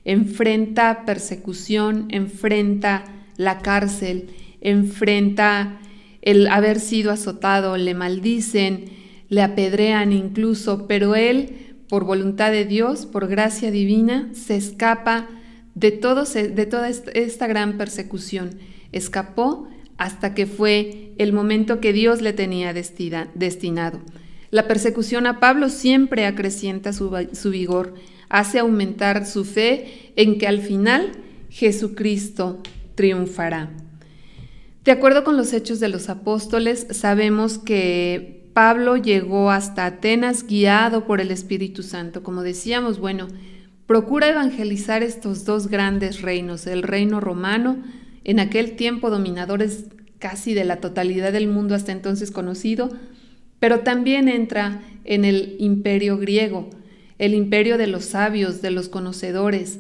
[0.04, 3.06] enfrenta persecución, enfrenta
[3.38, 5.80] la cárcel, enfrenta
[6.22, 13.06] el haber sido azotado, le maldicen, le apedrean incluso, pero él, por voluntad de Dios,
[13.06, 15.28] por gracia divina, se escapa
[15.76, 18.60] de, de toda esta gran persecución.
[18.92, 24.02] Escapó hasta que fue el momento que Dios le tenía destinado.
[24.50, 27.96] La persecución a Pablo siempre acrecienta su, su vigor,
[28.30, 31.12] hace aumentar su fe en que al final
[31.50, 32.62] Jesucristo
[32.96, 33.72] triunfará.
[34.84, 41.06] De acuerdo con los hechos de los apóstoles, sabemos que Pablo llegó hasta Atenas guiado
[41.06, 42.22] por el Espíritu Santo.
[42.24, 43.28] Como decíamos, bueno,
[43.88, 47.78] procura evangelizar estos dos grandes reinos, el reino romano,
[48.24, 49.86] en aquel tiempo dominadores
[50.20, 52.90] casi de la totalidad del mundo hasta entonces conocido,
[53.60, 56.70] pero también entra en el imperio griego,
[57.18, 59.80] el imperio de los sabios, de los conocedores,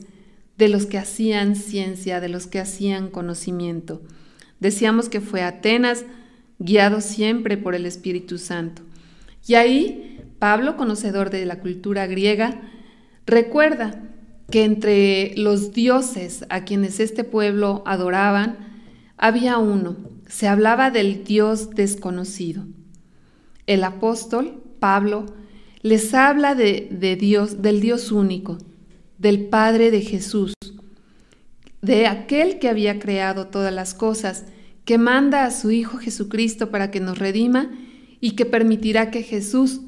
[0.57, 4.01] de los que hacían ciencia, de los que hacían conocimiento.
[4.59, 6.05] Decíamos que fue Atenas,
[6.59, 8.81] guiado siempre por el Espíritu Santo.
[9.47, 12.61] Y ahí Pablo, conocedor de la cultura griega,
[13.25, 14.03] recuerda
[14.51, 18.57] que entre los dioses a quienes este pueblo adoraban,
[19.17, 19.95] había uno,
[20.27, 22.65] se hablaba del Dios desconocido.
[23.67, 25.27] El apóstol, Pablo,
[25.81, 28.57] les habla de, Dios, del Dios único,
[29.17, 30.53] del Padre de Jesús,
[31.81, 34.43] de aquel que había creado todas las cosas,
[34.85, 37.71] que manda a su Hijo Jesucristo para que nos redima
[38.19, 39.81] y que permitirá que Jesús,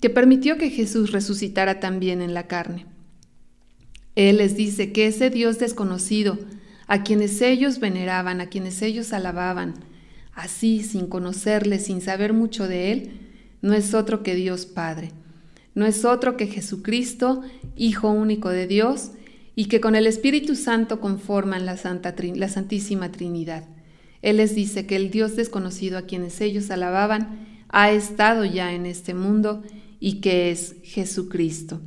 [0.00, 2.86] que permitió que Jesús resucitara también en la carne.
[4.14, 6.38] Él les dice que ese Dios desconocido,
[6.86, 9.74] a quienes ellos veneraban, a quienes ellos alababan,
[10.34, 13.10] así sin conocerle, sin saber mucho de Él,
[13.62, 15.12] no es otro que Dios Padre,
[15.74, 17.42] no es otro que Jesucristo,
[17.76, 19.12] Hijo único de Dios,
[19.54, 23.64] y que con el Espíritu Santo conforman la, Santa, la Santísima Trinidad.
[24.22, 28.86] Él les dice que el Dios desconocido a quienes ellos alababan ha estado ya en
[28.86, 29.62] este mundo
[30.00, 31.80] y que es Jesucristo.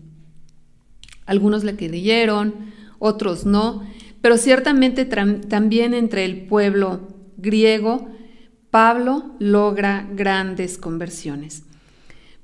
[1.25, 2.53] Algunos le creyeron,
[2.99, 3.87] otros no,
[4.21, 7.07] pero ciertamente también entre el pueblo
[7.37, 8.09] griego,
[8.71, 11.63] Pablo logra grandes conversiones.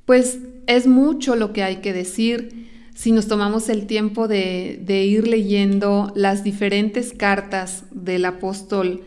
[0.06, 5.28] Pues es mucho lo que hay que decir si nos tomamos el tiempo de, ir
[5.28, 9.02] leyendo las diferentes cartas del apóstol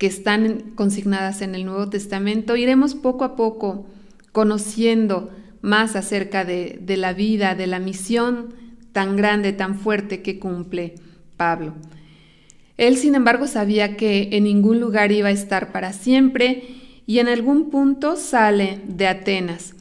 [0.00, 3.84] que están consignadas en el Nuevo Testamento, iremos poco a poco
[4.32, 5.30] conociendo
[5.60, 8.54] más acerca de, la vida, de la misión
[8.92, 10.94] tan grande, tan fuerte que cumple
[11.36, 11.74] Pablo.
[12.78, 16.64] Él, sin embargo, sabía que en ningún lugar iba a estar para siempre
[17.04, 19.74] y en algún punto sale de Atenas,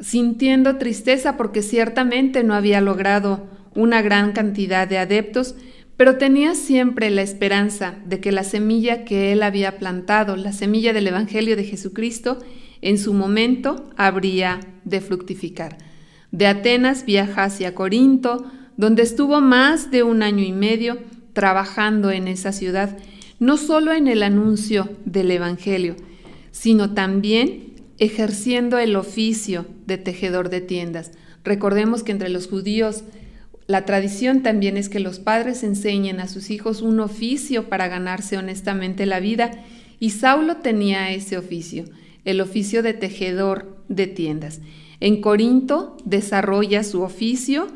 [0.00, 3.46] sintiendo tristeza porque ciertamente no había logrado
[3.76, 5.54] una gran cantidad de adeptos,
[6.02, 10.92] pero tenía siempre la esperanza de que la semilla que él había plantado, la semilla
[10.92, 12.40] del Evangelio de Jesucristo,
[12.80, 15.78] en su momento habría de fructificar.
[16.32, 20.98] De Atenas viaja hacia Corinto, donde estuvo más de un año y medio
[21.34, 22.98] trabajando en esa ciudad,
[23.38, 25.94] no solo en el anuncio del Evangelio,
[26.50, 31.12] sino también ejerciendo el oficio de tejedor de tiendas.
[31.44, 33.04] Recordemos que entre los judíos
[33.72, 38.36] la tradición también es que los padres enseñen a sus hijos un oficio para ganarse
[38.36, 39.50] honestamente la vida
[39.98, 41.86] y Saulo tenía ese oficio,
[42.26, 44.60] el oficio de tejedor de tiendas.
[45.00, 47.66] En Corinto desarrolla su oficio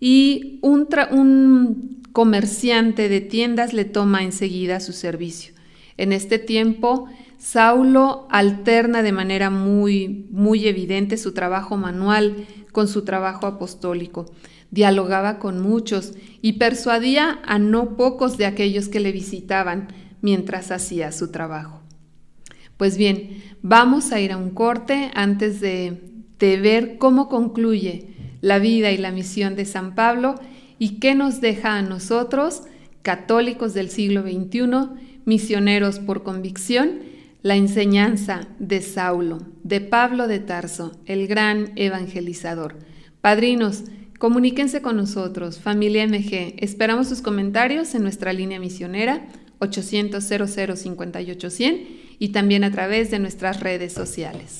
[0.00, 0.88] y un,
[2.12, 5.52] comerciante de tiendas le toma enseguida su servicio.
[5.98, 13.04] En este tiempo, Saulo alterna de manera muy, muy evidente su trabajo manual con su
[13.04, 14.24] trabajo apostólico.
[14.74, 19.86] Dialogaba con muchos y persuadía a no pocos de aquellos que le visitaban
[20.20, 21.80] mientras hacía su trabajo.
[22.76, 26.02] Pues bien, vamos a ir a un corte antes de,
[26.40, 28.08] de ver cómo concluye
[28.40, 30.34] la vida y la misión de San Pablo
[30.80, 32.64] y qué nos deja a nosotros,
[33.02, 34.66] católicos del siglo XXI,
[35.24, 36.98] misioneros por convicción,
[37.42, 42.76] la enseñanza de Saulo, de Pablo de Tarso, el gran evangelizador.
[43.20, 43.84] Padrinos,
[44.24, 46.54] comuníquense con nosotros, familia MG.
[46.56, 49.26] Esperamos sus comentarios en nuestra línea misionera
[49.58, 54.56] 800 00 58 100 y también a través de nuestras redes sociales.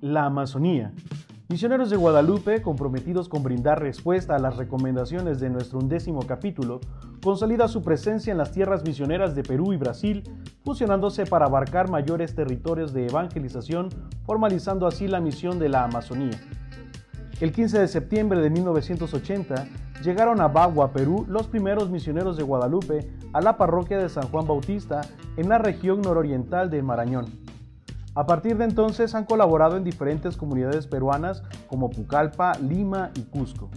[0.00, 0.92] La Amazonía.
[1.50, 6.80] Misioneros de Guadalupe, comprometidos con brindar respuesta a las recomendaciones de nuestro undécimo capítulo,
[7.22, 10.22] consolida su presencia en las tierras misioneras de Perú y Brasil,
[10.64, 13.90] fusionándose para abarcar mayores territorios de evangelización,
[14.24, 16.40] formalizando así la misión de la Amazonía.
[17.38, 19.68] El 15 de septiembre de 1980
[20.02, 24.46] llegaron a Bagua, Perú, los primeros misioneros de Guadalupe a la parroquia de San Juan
[24.46, 25.02] Bautista
[25.36, 27.43] en la región nororiental de Marañón.
[28.16, 33.70] A partir de entonces han colaborado en diferentes comunidades peruanas como Pucallpa, Lima y Cusco.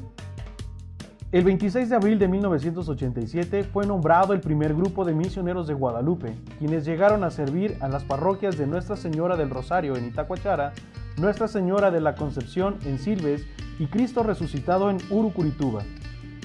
[1.31, 6.35] El 26 de abril de 1987 fue nombrado el primer grupo de misioneros de Guadalupe,
[6.59, 10.71] quienes llegaron a servir a las parroquias de Nuestra Señora del Rosario en Itacuachara,
[11.17, 13.43] Nuestra Señora de la Concepción en Silves
[13.79, 15.81] y Cristo Resucitado en Urucurituba.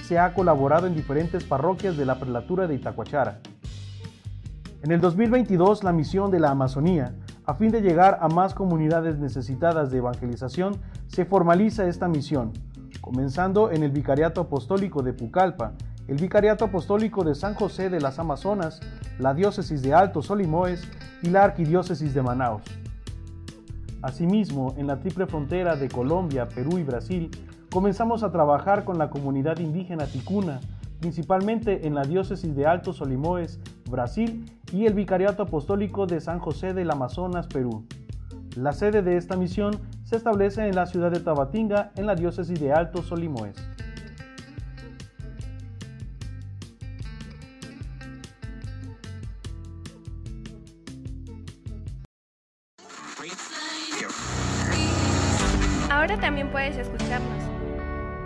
[0.03, 3.39] Se ha colaborado en diferentes parroquias de la prelatura de Itacuachara.
[4.81, 7.13] En el 2022, la misión de la Amazonía
[7.45, 10.77] a fin de llegar a más comunidades necesitadas de evangelización,
[11.07, 12.53] se formaliza esta misión,
[13.01, 15.73] comenzando en el Vicariato Apostólico de Pucallpa,
[16.07, 18.79] el Vicariato Apostólico de San José de las Amazonas,
[19.19, 20.83] la Diócesis de Alto Solimoes
[21.21, 22.63] y la Arquidiócesis de Manaos.
[24.01, 27.31] Asimismo, en la triple frontera de Colombia, Perú y Brasil,
[27.71, 30.59] comenzamos a trabajar con la comunidad indígena ticuna,
[31.03, 33.59] principalmente en la diócesis de Alto Solimoes,
[33.91, 37.85] Brasil, y el Vicariato Apostólico de San José del Amazonas, Perú.
[38.55, 42.57] La sede de esta misión se establece en la ciudad de Tabatinga, en la diócesis
[42.57, 43.57] de Alto Solimoes.
[55.91, 57.52] Ahora también puedes escucharnos.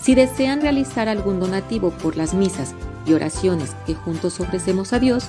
[0.01, 2.75] Si desean realizar algún donativo por las misas
[3.05, 5.29] y oraciones que juntos ofrecemos a Dios,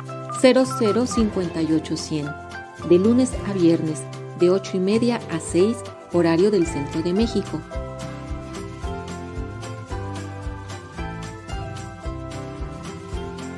[0.42, 2.28] 0058 100
[2.90, 4.02] de lunes a viernes
[4.40, 5.78] de 8 y media a 6
[6.12, 7.62] horario del centro de México.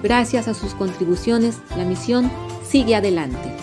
[0.03, 2.31] Gracias a sus contribuciones, la misión
[2.63, 3.54] sigue adelante.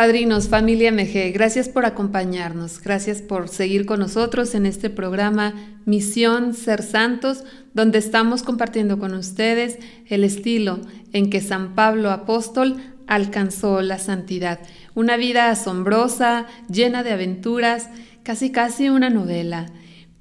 [0.00, 5.52] Padrinos, familia MG, gracias por acompañarnos, gracias por seguir con nosotros en este programa
[5.84, 7.44] Misión Ser Santos,
[7.74, 10.80] donde estamos compartiendo con ustedes el estilo
[11.12, 12.76] en que San Pablo Apóstol
[13.08, 14.60] alcanzó la santidad.
[14.94, 17.90] Una vida asombrosa, llena de aventuras,
[18.22, 19.66] casi casi una novela,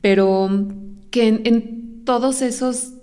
[0.02, 0.68] pero
[1.10, 2.96] que en, en todos esos,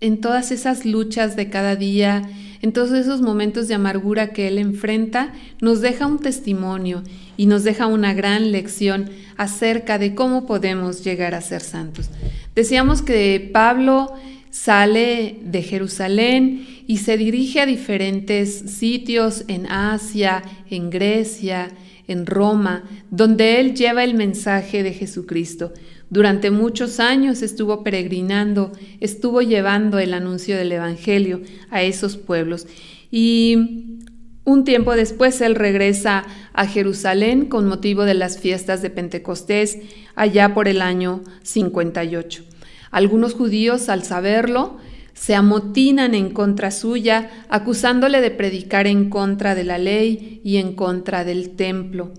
[0.00, 2.22] en todas esas luchas de cada día,
[2.62, 7.02] en todos esos momentos de amargura que Él enfrenta, nos deja un testimonio
[7.36, 12.10] y nos deja una gran lección acerca de cómo podemos llegar a ser santos.
[12.54, 14.12] Decíamos que Pablo
[14.50, 21.68] sale de Jerusalén y se dirige a diferentes sitios en Asia, en Grecia,
[22.08, 25.72] en Roma, donde él lleva el mensaje de Jesucristo.
[26.10, 32.66] Durante muchos años estuvo peregrinando, estuvo llevando el anuncio del Evangelio a esos pueblos.
[33.10, 33.98] Y
[34.44, 39.78] un tiempo después él regresa a Jerusalén con motivo de las fiestas de Pentecostés,
[40.14, 42.44] allá por el año 58.
[42.90, 44.78] Algunos judíos, al saberlo,
[45.12, 50.74] se amotinan en contra suya, acusándole de predicar en contra de la ley y en
[50.74, 52.12] contra del templo.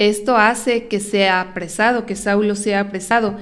[0.00, 3.36] Esto hace que sea apresado, que Saulo sea apresado.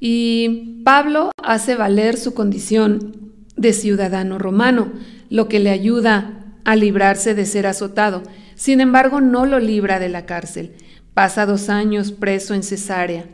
[0.00, 4.90] Y Pablo hace valer su condición de ciudadano romano,
[5.28, 8.22] lo que le ayuda a librarse de ser azotado.
[8.54, 10.72] Sin embargo, no lo libra de la cárcel.
[11.12, 13.26] Pasa dos años preso en Cesarea.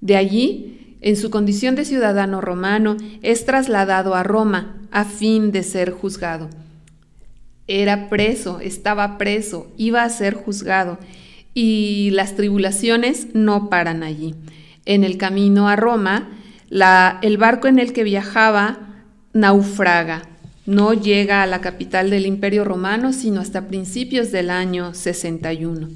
[0.00, 5.62] De allí, en su condición de ciudadano romano, es trasladado a Roma a fin de
[5.62, 6.50] ser juzgado.
[7.68, 10.98] Era preso, estaba preso, iba a ser juzgado
[11.58, 14.34] y las tribulaciones no paran allí.
[14.84, 16.28] En el camino a Roma,
[16.68, 18.78] el barco en el que viajaba
[19.32, 20.28] naufraga.
[20.66, 25.88] No llega a la capital del Imperio Romano sino hasta principios del año 61.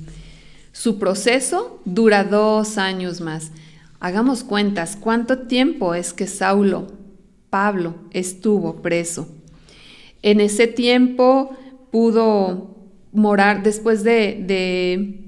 [0.72, 3.52] Su proceso dura dos años más.
[4.00, 6.86] Hagamos cuentas, ¿cuánto tiempo es que Saulo,
[7.50, 9.28] Pablo, estuvo preso?
[10.22, 11.54] En ese tiempo
[11.92, 12.78] pudo
[13.12, 15.26] morar después de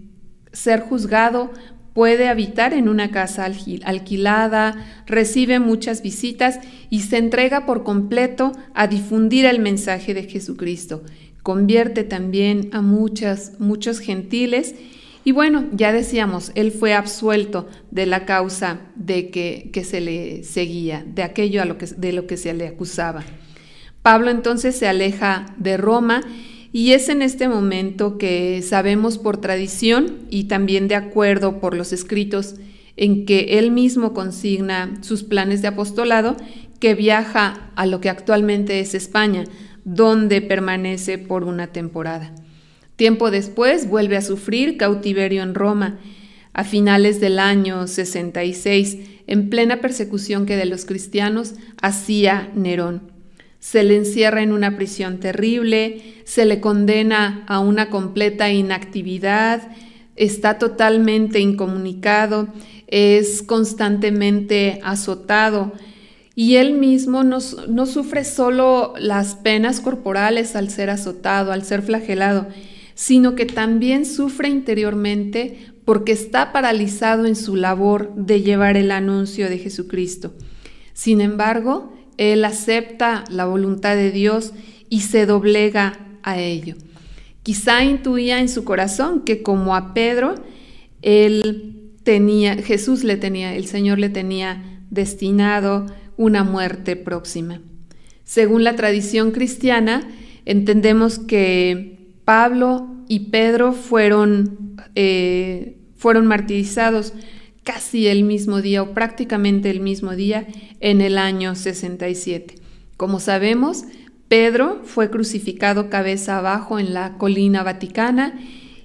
[0.53, 1.51] ser juzgado,
[1.93, 6.59] puede habitar en una casa alquilada, recibe muchas visitas
[6.91, 11.03] y se entrega por completo a difundir el mensaje de Jesucristo.
[11.43, 14.75] Convierte también a muchas, muchos gentiles.
[15.25, 21.05] Y bueno, ya decíamos, él fue absuelto de la causa de que, se le seguía,
[21.07, 21.63] de aquello
[21.97, 23.23] de lo que se le acusaba.
[24.03, 26.23] Pablo entonces se aleja de Roma
[26.73, 31.93] y es en este momento que sabemos por tradición y también de acuerdo por los
[31.93, 32.55] escritos
[32.97, 36.37] en que él mismo consigna sus planes de apostolado,
[36.81, 39.45] que viaja a lo que actualmente es España,
[39.85, 42.35] donde permanece por una temporada.
[42.97, 45.99] Tiempo después vuelve a sufrir cautiverio en Roma,
[46.55, 53.12] a finales del año 66, en plena persecución que de los cristianos hacía Nerón
[53.63, 59.63] se le encierra en una prisión terrible, se le condena a una completa inactividad,
[60.17, 62.49] está totalmente incomunicado,
[62.89, 65.73] es constantemente azotado
[66.35, 67.39] y él mismo no,
[67.69, 72.49] no, sufre solo las penas corporales al ser azotado, al ser flagelado,
[72.97, 79.49] sino que también sufre interiormente porque está paralizado en su labor de llevar el anuncio
[79.49, 80.35] de Jesucristo.
[80.95, 84.53] Sin embargo, él acepta la voluntad de Dios
[84.89, 86.77] y se doblega a ello.
[87.43, 90.35] Quizá intuía en su corazón que como a Pedro,
[91.03, 95.87] él tenía, Jesús le tenía, el Señor le tenía destinado
[96.17, 97.61] una muerte próxima.
[98.25, 100.09] Según la tradición cristiana,
[100.45, 107.13] entendemos que Pablo y Pedro fueron, eh, fueron martirizados
[107.65, 110.47] casi el mismo día o prácticamente el mismo día
[110.81, 112.57] en el año 67.
[112.97, 113.85] Como sabemos,
[114.29, 118.39] Pedro fue crucificado cabeza abajo en la colina vaticana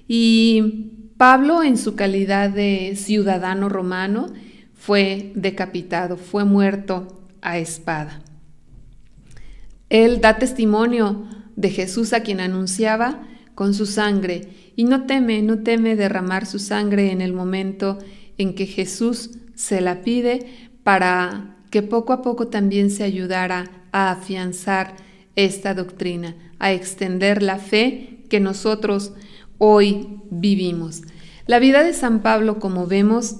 [0.06, 4.32] y Pablo, en su calidad de ciudadano romano,
[4.74, 8.22] fue decapitado, fue muerto a espada.
[9.90, 11.26] Él da testimonio
[11.56, 13.26] de Jesús a quien anunciaba
[13.56, 17.98] con su sangre y no teme, no teme derramar su sangre en el momento
[18.38, 20.46] en que Jesús se la pide
[20.82, 24.94] para que poco a poco también se ayudara a afianzar
[25.36, 29.12] esta doctrina, a extender la fe que nosotros
[29.58, 31.02] hoy vivimos.
[31.46, 33.36] La vida de San Pablo, como vemos,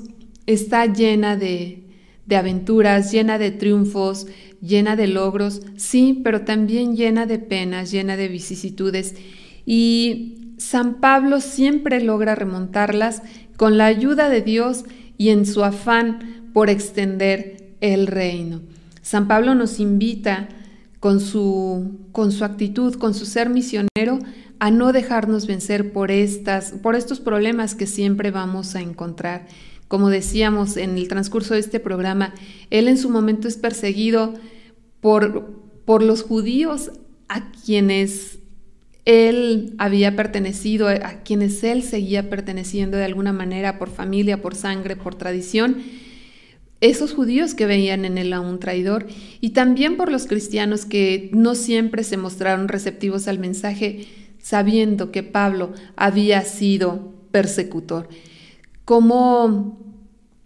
[0.47, 1.85] está llena de,
[2.27, 4.27] de aventuras, llena de triunfos,
[4.61, 9.15] llena de logros, sí, pero también llena de penas, llena de vicisitudes.
[9.67, 13.23] Y San Pablo siempre logra remontarlas
[13.59, 14.85] con la ayuda de Dios
[15.19, 18.61] y en su afán por extender el reino.
[19.03, 20.49] San Pablo nos invita
[21.01, 24.21] con su, con su actitud, con su ser misionero,
[24.61, 29.49] a no dejarnos vencer por, estas, por estos problemas que siempre vamos a encontrar.
[29.89, 32.35] Como decíamos en el transcurso de este programa,
[32.71, 34.35] él en su momento es perseguido
[35.01, 35.51] por,
[35.85, 36.93] por los judíos
[37.29, 38.38] a quienes
[39.09, 44.97] él había pertenecido, a quienes él seguía perteneciendo de alguna manera por familia, por sangre,
[44.97, 45.79] por tradición
[46.81, 49.07] esos judíos que veían en él a un traidor
[49.41, 54.07] y también por los cristianos que no siempre se mostraron receptivos al mensaje
[54.39, 58.09] sabiendo que Pablo había sido persecutor.
[58.85, 59.87] Como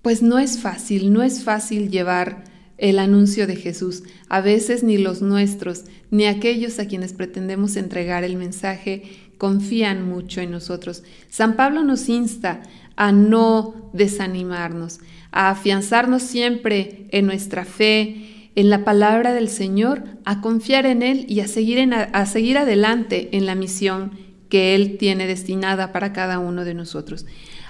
[0.01, 2.45] pues no es fácil, no es fácil llevar
[2.83, 4.03] el anuncio de Jesús.
[4.28, 9.05] A veces ni los nuestros, ni aquellos a quienes pretendemos entregar el mensaje
[9.39, 11.05] confían mucho en nosotros.
[11.30, 12.61] San Pablo nos insta
[12.97, 14.99] a no desanimarnos,
[15.30, 21.24] a afianzarnos siempre en nuestra fe, en la palabra del Señor, a confiar en Él
[21.28, 24.11] y a seguir, a seguir adelante en la misión
[24.49, 27.26] que Él tiene destinada para cada uno de nosotros.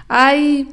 [0.07, 0.69] Hay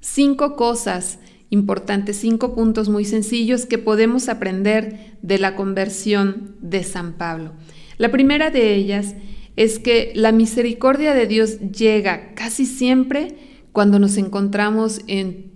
[0.00, 1.20] cinco cosas
[1.54, 7.52] importantes, cinco puntos muy sencillos que podemos aprender de la conversión de San Pablo.
[7.96, 9.14] La primera de ellas
[9.56, 13.36] es que la misericordia de Dios llega casi siempre
[13.72, 15.54] cuando nos encontramos en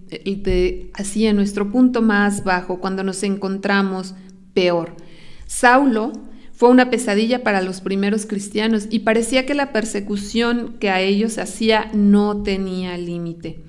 [0.94, 4.14] así en nuestro punto más bajo, cuando nos encontramos
[4.54, 4.96] peor.
[5.46, 6.12] Saulo
[6.52, 11.36] fue una pesadilla para los primeros cristianos y parecía que la persecución que a ellos
[11.36, 13.67] hacía no tenía límite.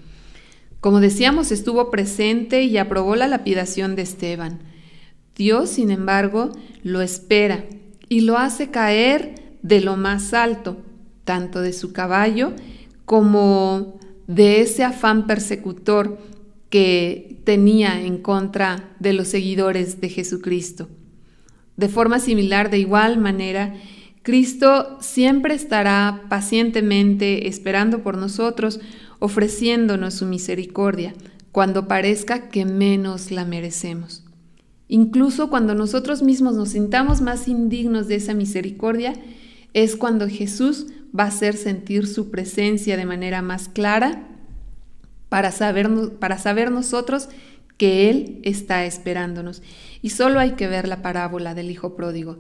[0.80, 4.59] Como decíamos, estuvo presente y aprobó la lapidación de Esteban.
[5.36, 6.51] Dios, sin embargo,
[6.84, 7.65] lo espera
[8.07, 10.77] y lo hace caer de lo más alto,
[11.25, 12.53] tanto de su caballo
[13.05, 16.17] como de ese afán persecutor
[16.69, 20.88] que tenía en contra de los seguidores de Jesucristo.
[21.77, 23.73] De forma similar, de igual manera,
[24.21, 28.80] Cristo siempre estará pacientemente esperando por nosotros,
[29.20, 31.13] ofreciéndonos su misericordia,
[31.51, 34.24] cuando parezca que menos la merecemos.
[34.88, 39.13] Incluso cuando nosotros mismos nos sintamos más indignos de esa misericordia,
[39.74, 44.28] es cuando Jesús va a hacer sentir su presencia de manera más clara
[45.30, 45.89] para saber,
[46.20, 47.30] para saber nosotros
[47.78, 49.61] que Él está esperándonos.
[50.01, 52.36] Y solo hay que ver la parábola del Hijo pródigo.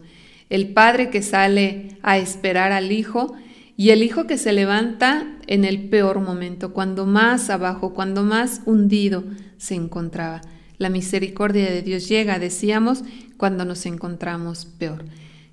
[0.49, 3.35] El padre que sale a esperar al Hijo
[3.79, 8.59] y el Hijo que se levanta en el peor momento, cuando más abajo, cuando más
[8.65, 9.23] hundido
[9.55, 10.41] se encontraba.
[10.77, 13.05] La misericordia de Dios llega, decíamos,
[13.37, 15.05] cuando nos encontramos peor,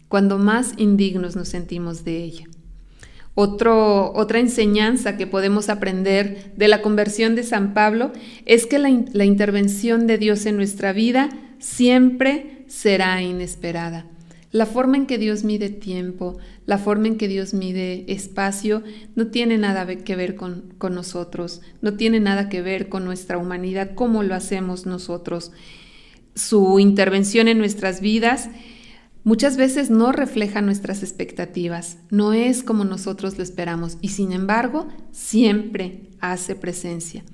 [0.08, 2.46] cuando más indignos nos sentimos de ella
[3.36, 8.10] otra enseñanza que podemos aprender de la conversión de San Pablo
[8.44, 14.06] es que la, la intervención de Dios en nuestra vida siempre será inesperada.
[14.52, 18.82] La forma en que Dios mide tiempo, la forma en que Dios mide espacio
[19.14, 23.38] no tiene nada que ver con, con nosotros, no tiene nada que ver con nuestra
[23.38, 25.52] humanidad, cómo lo hacemos nosotros.
[26.34, 28.50] Su intervención en nuestras vidas
[29.22, 34.88] muchas veces no refleja nuestras expectativas, no es como nosotros lo esperamos y sin embargo
[35.12, 37.24] siempre hace presencia.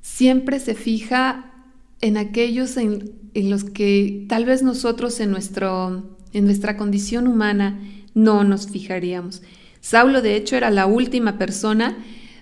[0.00, 1.52] Siempre se fija
[2.00, 7.78] en aquellos en, los que tal vez nosotros en, nuestro, en nuestra condición humana
[8.14, 9.42] no nos fijaríamos.
[9.80, 11.96] Saulo de hecho era la última persona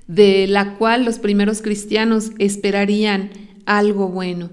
[0.07, 3.31] de la cual los primeros cristianos esperarían
[3.67, 4.51] algo bueno.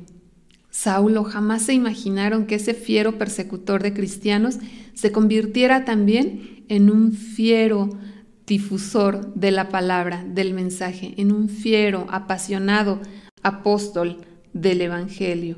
[0.70, 4.58] Saulo jamás se imaginaron que ese fiero persecutor de cristianos
[4.94, 7.90] se convirtiera también en un fiero
[8.46, 13.00] difusor de la palabra, del mensaje, en un fiero, apasionado
[13.42, 14.18] apóstol
[14.54, 15.58] del Evangelio.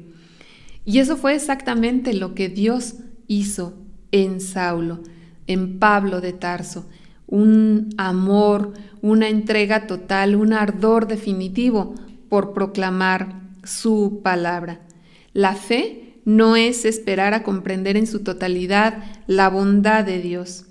[0.86, 2.96] Y eso fue exactamente lo que Dios
[3.28, 3.74] hizo
[4.12, 5.02] en Saulo,
[5.48, 6.88] en Pablo de Tarso.
[7.26, 11.96] Un amor, una entrega total, un ardor definitivo
[12.30, 14.82] por proclamar su palabra.
[15.34, 20.66] La fe no es esperar a comprender en su totalidad la bondad de Dios.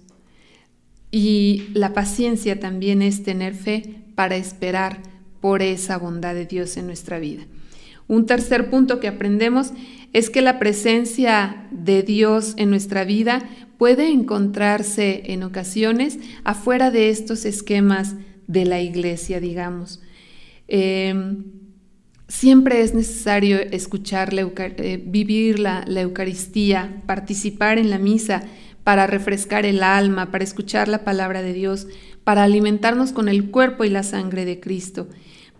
[1.11, 5.01] Y la paciencia también es tener fe para esperar
[5.41, 7.45] por esa bondad de Dios en nuestra vida.
[8.09, 9.73] Un tercer punto que aprendemos
[10.13, 13.43] es que la presencia de Dios en nuestra vida
[13.79, 18.15] puede encontrarse en ocasiones afuera de estos esquemas
[18.47, 20.01] de la iglesia, digamos.
[20.69, 21.45] Em,
[22.29, 28.43] Siempre es necesario escuchar, eh, vivir la, la Eucaristía, participar en la misa
[28.83, 31.87] para refrescar el alma, para escuchar la palabra de Dios,
[32.25, 35.09] para alimentarnos con el cuerpo y la sangre de Cristo.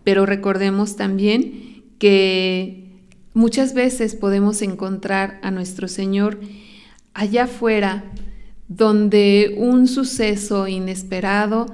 [0.03, 6.37] Pero recordemos también que muchas veces podemos encontrar a nuestro Señor
[7.17, 8.03] allá afuera,
[8.67, 11.65] donde un suceso inesperado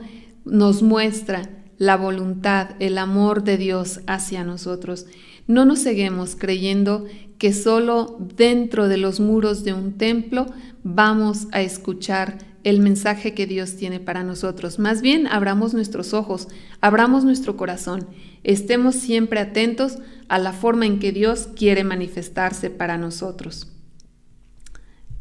[0.46, 5.06] nos muestra la voluntad, el amor de Dios hacia nosotros.
[5.46, 7.06] No nos ceguemos creyendo
[7.38, 10.46] que solo dentro de los muros de un templo
[10.82, 14.80] vamos a escuchar el mensaje que Dios tiene para nosotros.
[14.80, 16.48] Más bien, abramos nuestros ojos,
[16.80, 18.08] abramos nuestro corazón,
[18.46, 19.98] estemos siempre atentos
[20.30, 23.73] a la forma en que Dios quiere manifestarse para nosotros.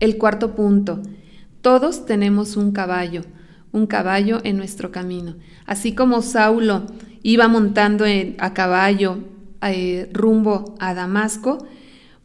[0.02, 1.00] El cuarto punto,
[1.60, 3.22] todos tenemos un caballo
[3.72, 5.36] un caballo en nuestro camino.
[5.66, 6.86] Así como Saulo
[7.22, 8.04] iba montando
[8.38, 9.18] a caballo
[9.62, 11.66] eh, rumbo a Damasco,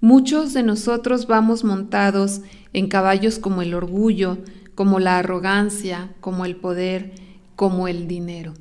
[0.02, 2.42] muchos de nosotros vamos montados
[2.74, 4.40] en caballos como el orgullo,
[4.76, 7.14] como la arrogancia, como el poder,
[7.56, 8.54] como el dinero.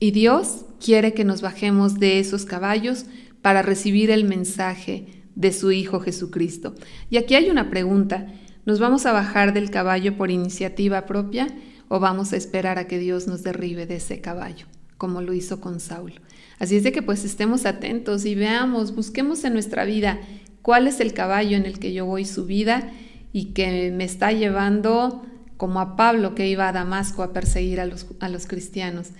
[0.00, 3.06] Y Dios quiere que nos bajemos de esos caballos
[3.40, 6.74] para recibir el mensaje de su Hijo Jesucristo.
[7.10, 8.26] Y aquí hay una pregunta.
[8.66, 11.48] ¿Nos vamos a bajar del caballo por iniciativa propia?
[11.88, 14.66] o vamos a esperar a que Dios nos derribe de ese caballo,
[14.98, 16.20] como lo hizo con Saulo.
[16.58, 20.20] Así es de que pues estemos atentos y veamos, busquemos en nuestra vida
[20.62, 22.92] cuál es el caballo en el que yo voy subida
[23.32, 25.24] y que me está llevando
[25.56, 29.10] como a Pablo que iba a Damasco a perseguir a los, a los cristianos.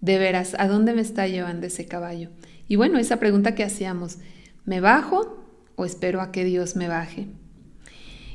[0.00, 2.30] De veras, ¿a dónde me está llevando ese caballo?
[2.68, 4.18] Y bueno, esa pregunta que hacíamos,
[4.64, 7.28] ¿me bajo o espero a que Dios me baje?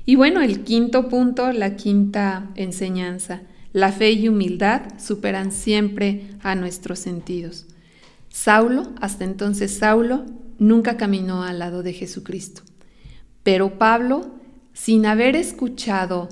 [0.06, 3.42] Y bueno, el quinto punto, la quinta enseñanza,
[3.72, 7.66] la fe y humildad superan siempre a nuestros sentidos.
[8.30, 10.26] Saulo, hasta entonces Saulo,
[10.60, 12.64] nunca caminó al lado de Jesucristo.
[13.44, 14.36] Pero Pablo,
[14.74, 16.30] sin haber escuchado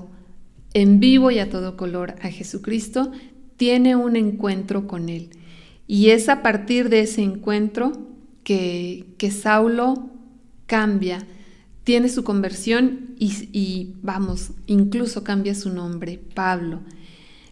[0.74, 3.12] en vivo y a todo color a Jesucristo,
[3.56, 5.30] tiene un encuentro con él.
[5.86, 7.92] Y es a partir de ese encuentro
[8.44, 10.10] que, que Saulo
[10.66, 11.26] cambia,
[11.84, 16.80] tiene su conversión y, y, vamos, incluso cambia su nombre, Pablo.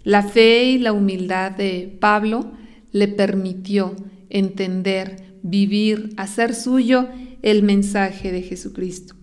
[0.05, 2.53] La fe y la humildad de Pablo
[2.93, 3.95] le permitió
[4.29, 7.09] entender, vivir, hacer suyo
[7.43, 9.15] el mensaje de Jesucristo.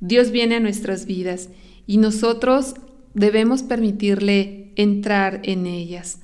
[0.00, 1.48] Dios viene a nuestras vidas
[1.86, 2.74] y nosotros
[3.14, 6.20] debemos permitirle entrar en ellas.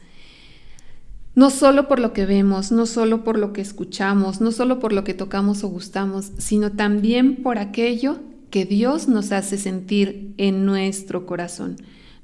[1.41, 4.93] No solo por lo que vemos, no solo por lo que escuchamos, no solo por
[4.93, 8.19] lo que tocamos o gustamos, sino también por aquello
[8.51, 11.77] que Dios nos hace sentir en nuestro corazón.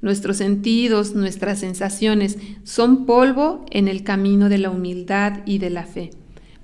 [0.02, 5.84] Nuestros sentidos, nuestras sensaciones son polvo en el camino de la humildad y de la
[5.84, 6.10] fe.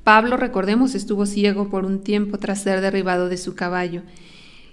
[0.04, 4.02] Pablo, recordemos, estuvo ciego por un tiempo tras ser derribado de su caballo.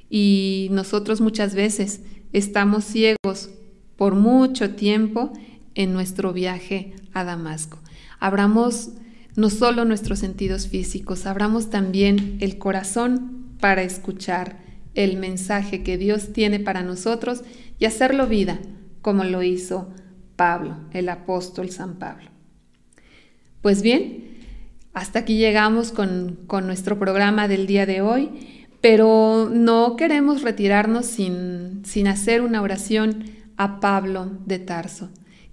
[0.10, 2.02] Y nosotros muchas veces
[2.34, 3.52] estamos ciegos
[3.96, 5.32] por mucho tiempo
[5.80, 7.80] en nuestro viaje a Damasco.
[8.20, 8.90] Abramos
[9.38, 14.60] no solo nuestros sentidos físicos, abramos también el corazón para escuchar
[14.94, 17.44] el mensaje que Dios tiene para nosotros
[17.80, 18.60] y hacerlo vida
[19.02, 19.88] como lo hizo
[20.36, 22.30] Pablo, el apóstol San Pablo.
[23.62, 24.38] Pues bien,
[24.94, 31.86] hasta aquí llegamos con, nuestro programa del día de hoy, pero no queremos retirarnos sin,
[31.86, 33.24] sin hacer una oración
[33.56, 35.10] a Pablo de Tarso.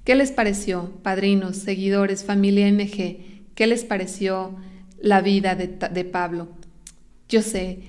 [0.07, 3.17] ¿Qué les pareció, padrinos, seguidores, familia MG?
[3.57, 4.55] ¿Qué les pareció
[5.01, 6.47] la vida de, Pablo?
[7.29, 7.81] Yo sé,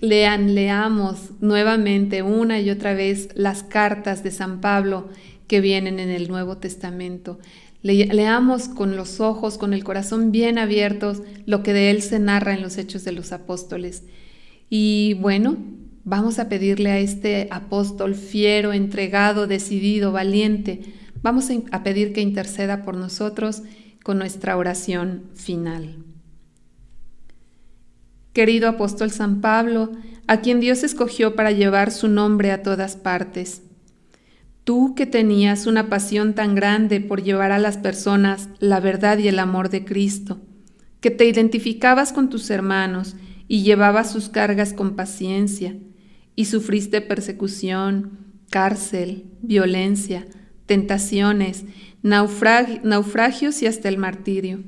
[0.00, 5.10] lean, leamos nuevamente una y otra vez las cartas de San Pablo
[5.46, 7.38] que vienen en el Nuevo Testamento.
[7.82, 12.54] leamos con los ojos, con el corazón bien abiertos lo que de él se narra
[12.54, 14.02] en los Hechos de los Apóstoles.
[14.70, 15.56] Y bueno,
[16.02, 20.80] vamos a pedirle a este apóstol fiero, entregado, decidido, valiente,
[21.24, 23.62] vamos a pedir que interceda por nosotros
[24.04, 25.96] con nuestra oración final.
[28.34, 29.90] Querido apóstol San Pablo,
[30.26, 33.62] a quien Dios escogió para llevar su nombre a todas partes,
[34.64, 39.28] Tú que tenías una pasión tan grande por llevar a las personas la verdad y
[39.28, 40.40] el amor de Cristo,
[41.00, 43.14] que te identificabas con tus hermanos
[43.46, 45.76] y llevabas sus cargas con paciencia,
[46.34, 48.18] y sufriste persecución,
[48.48, 50.26] cárcel, violencia,
[50.66, 51.64] tentaciones,
[52.02, 54.62] naufragios y hasta el martirio.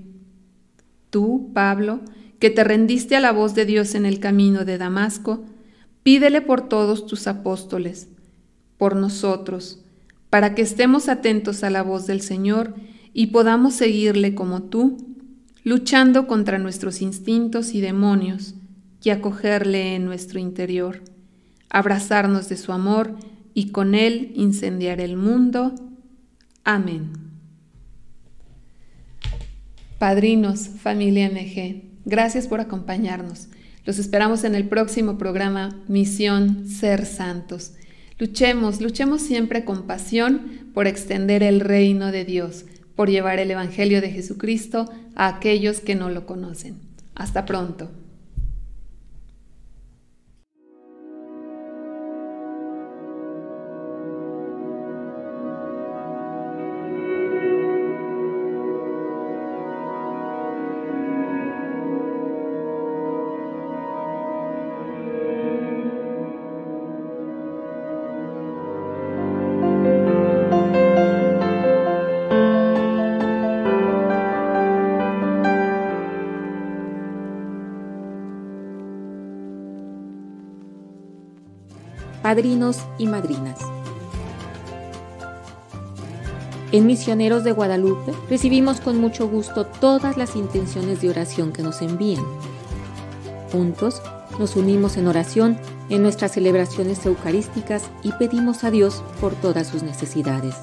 [1.11, 2.01] Tú, Pablo,
[2.38, 5.44] que te rendiste a la voz de Dios en el camino de Damasco,
[6.03, 8.09] pídele por todos tus apóstoles,
[8.76, 9.82] por nosotros,
[10.30, 12.74] para que estemos atentos a la voz del Señor
[13.12, 15.16] y podamos seguirle como tú,
[15.62, 18.55] luchando contra nuestros instintos y demonios
[19.03, 21.01] y acogerle en nuestro interior,
[21.70, 23.16] abrazarnos de su amor
[23.57, 25.74] y con él incendiar el mundo.
[26.62, 27.11] Amén.
[29.98, 33.48] Padrinos, familia MG, gracias por acompañarnos.
[33.86, 37.72] Los esperamos en el próximo programa Misión Ser Santos.
[38.18, 44.02] Luchemos, luchemos siempre con pasión por extender el reino de Dios, por llevar el Evangelio
[44.02, 46.74] de Jesucristo a aquellos que no lo conocen.
[47.14, 47.90] Hasta pronto.
[82.37, 83.59] Padrinos y madrinas.
[86.70, 91.80] En Misioneros de Guadalupe recibimos con mucho gusto todas las intenciones de oración que nos
[91.80, 92.22] envían.
[93.51, 94.03] Juntos
[94.39, 95.57] nos unimos en oración
[95.89, 100.57] en nuestras celebraciones eucarísticas y pedimos a Dios por todas sus necesidades.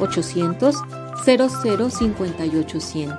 [0.00, 0.76] 800
[1.24, 3.10] 0058 100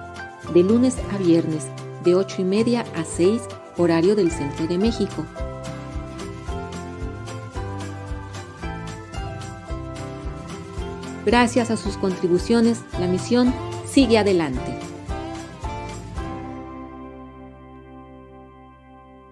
[0.54, 1.68] de lunes a viernes
[2.04, 3.42] de 8 y media a 6
[3.78, 5.26] horario del centro de México.
[11.26, 13.54] Gracias a sus contribuciones, la misión
[13.86, 14.81] sigue adelante.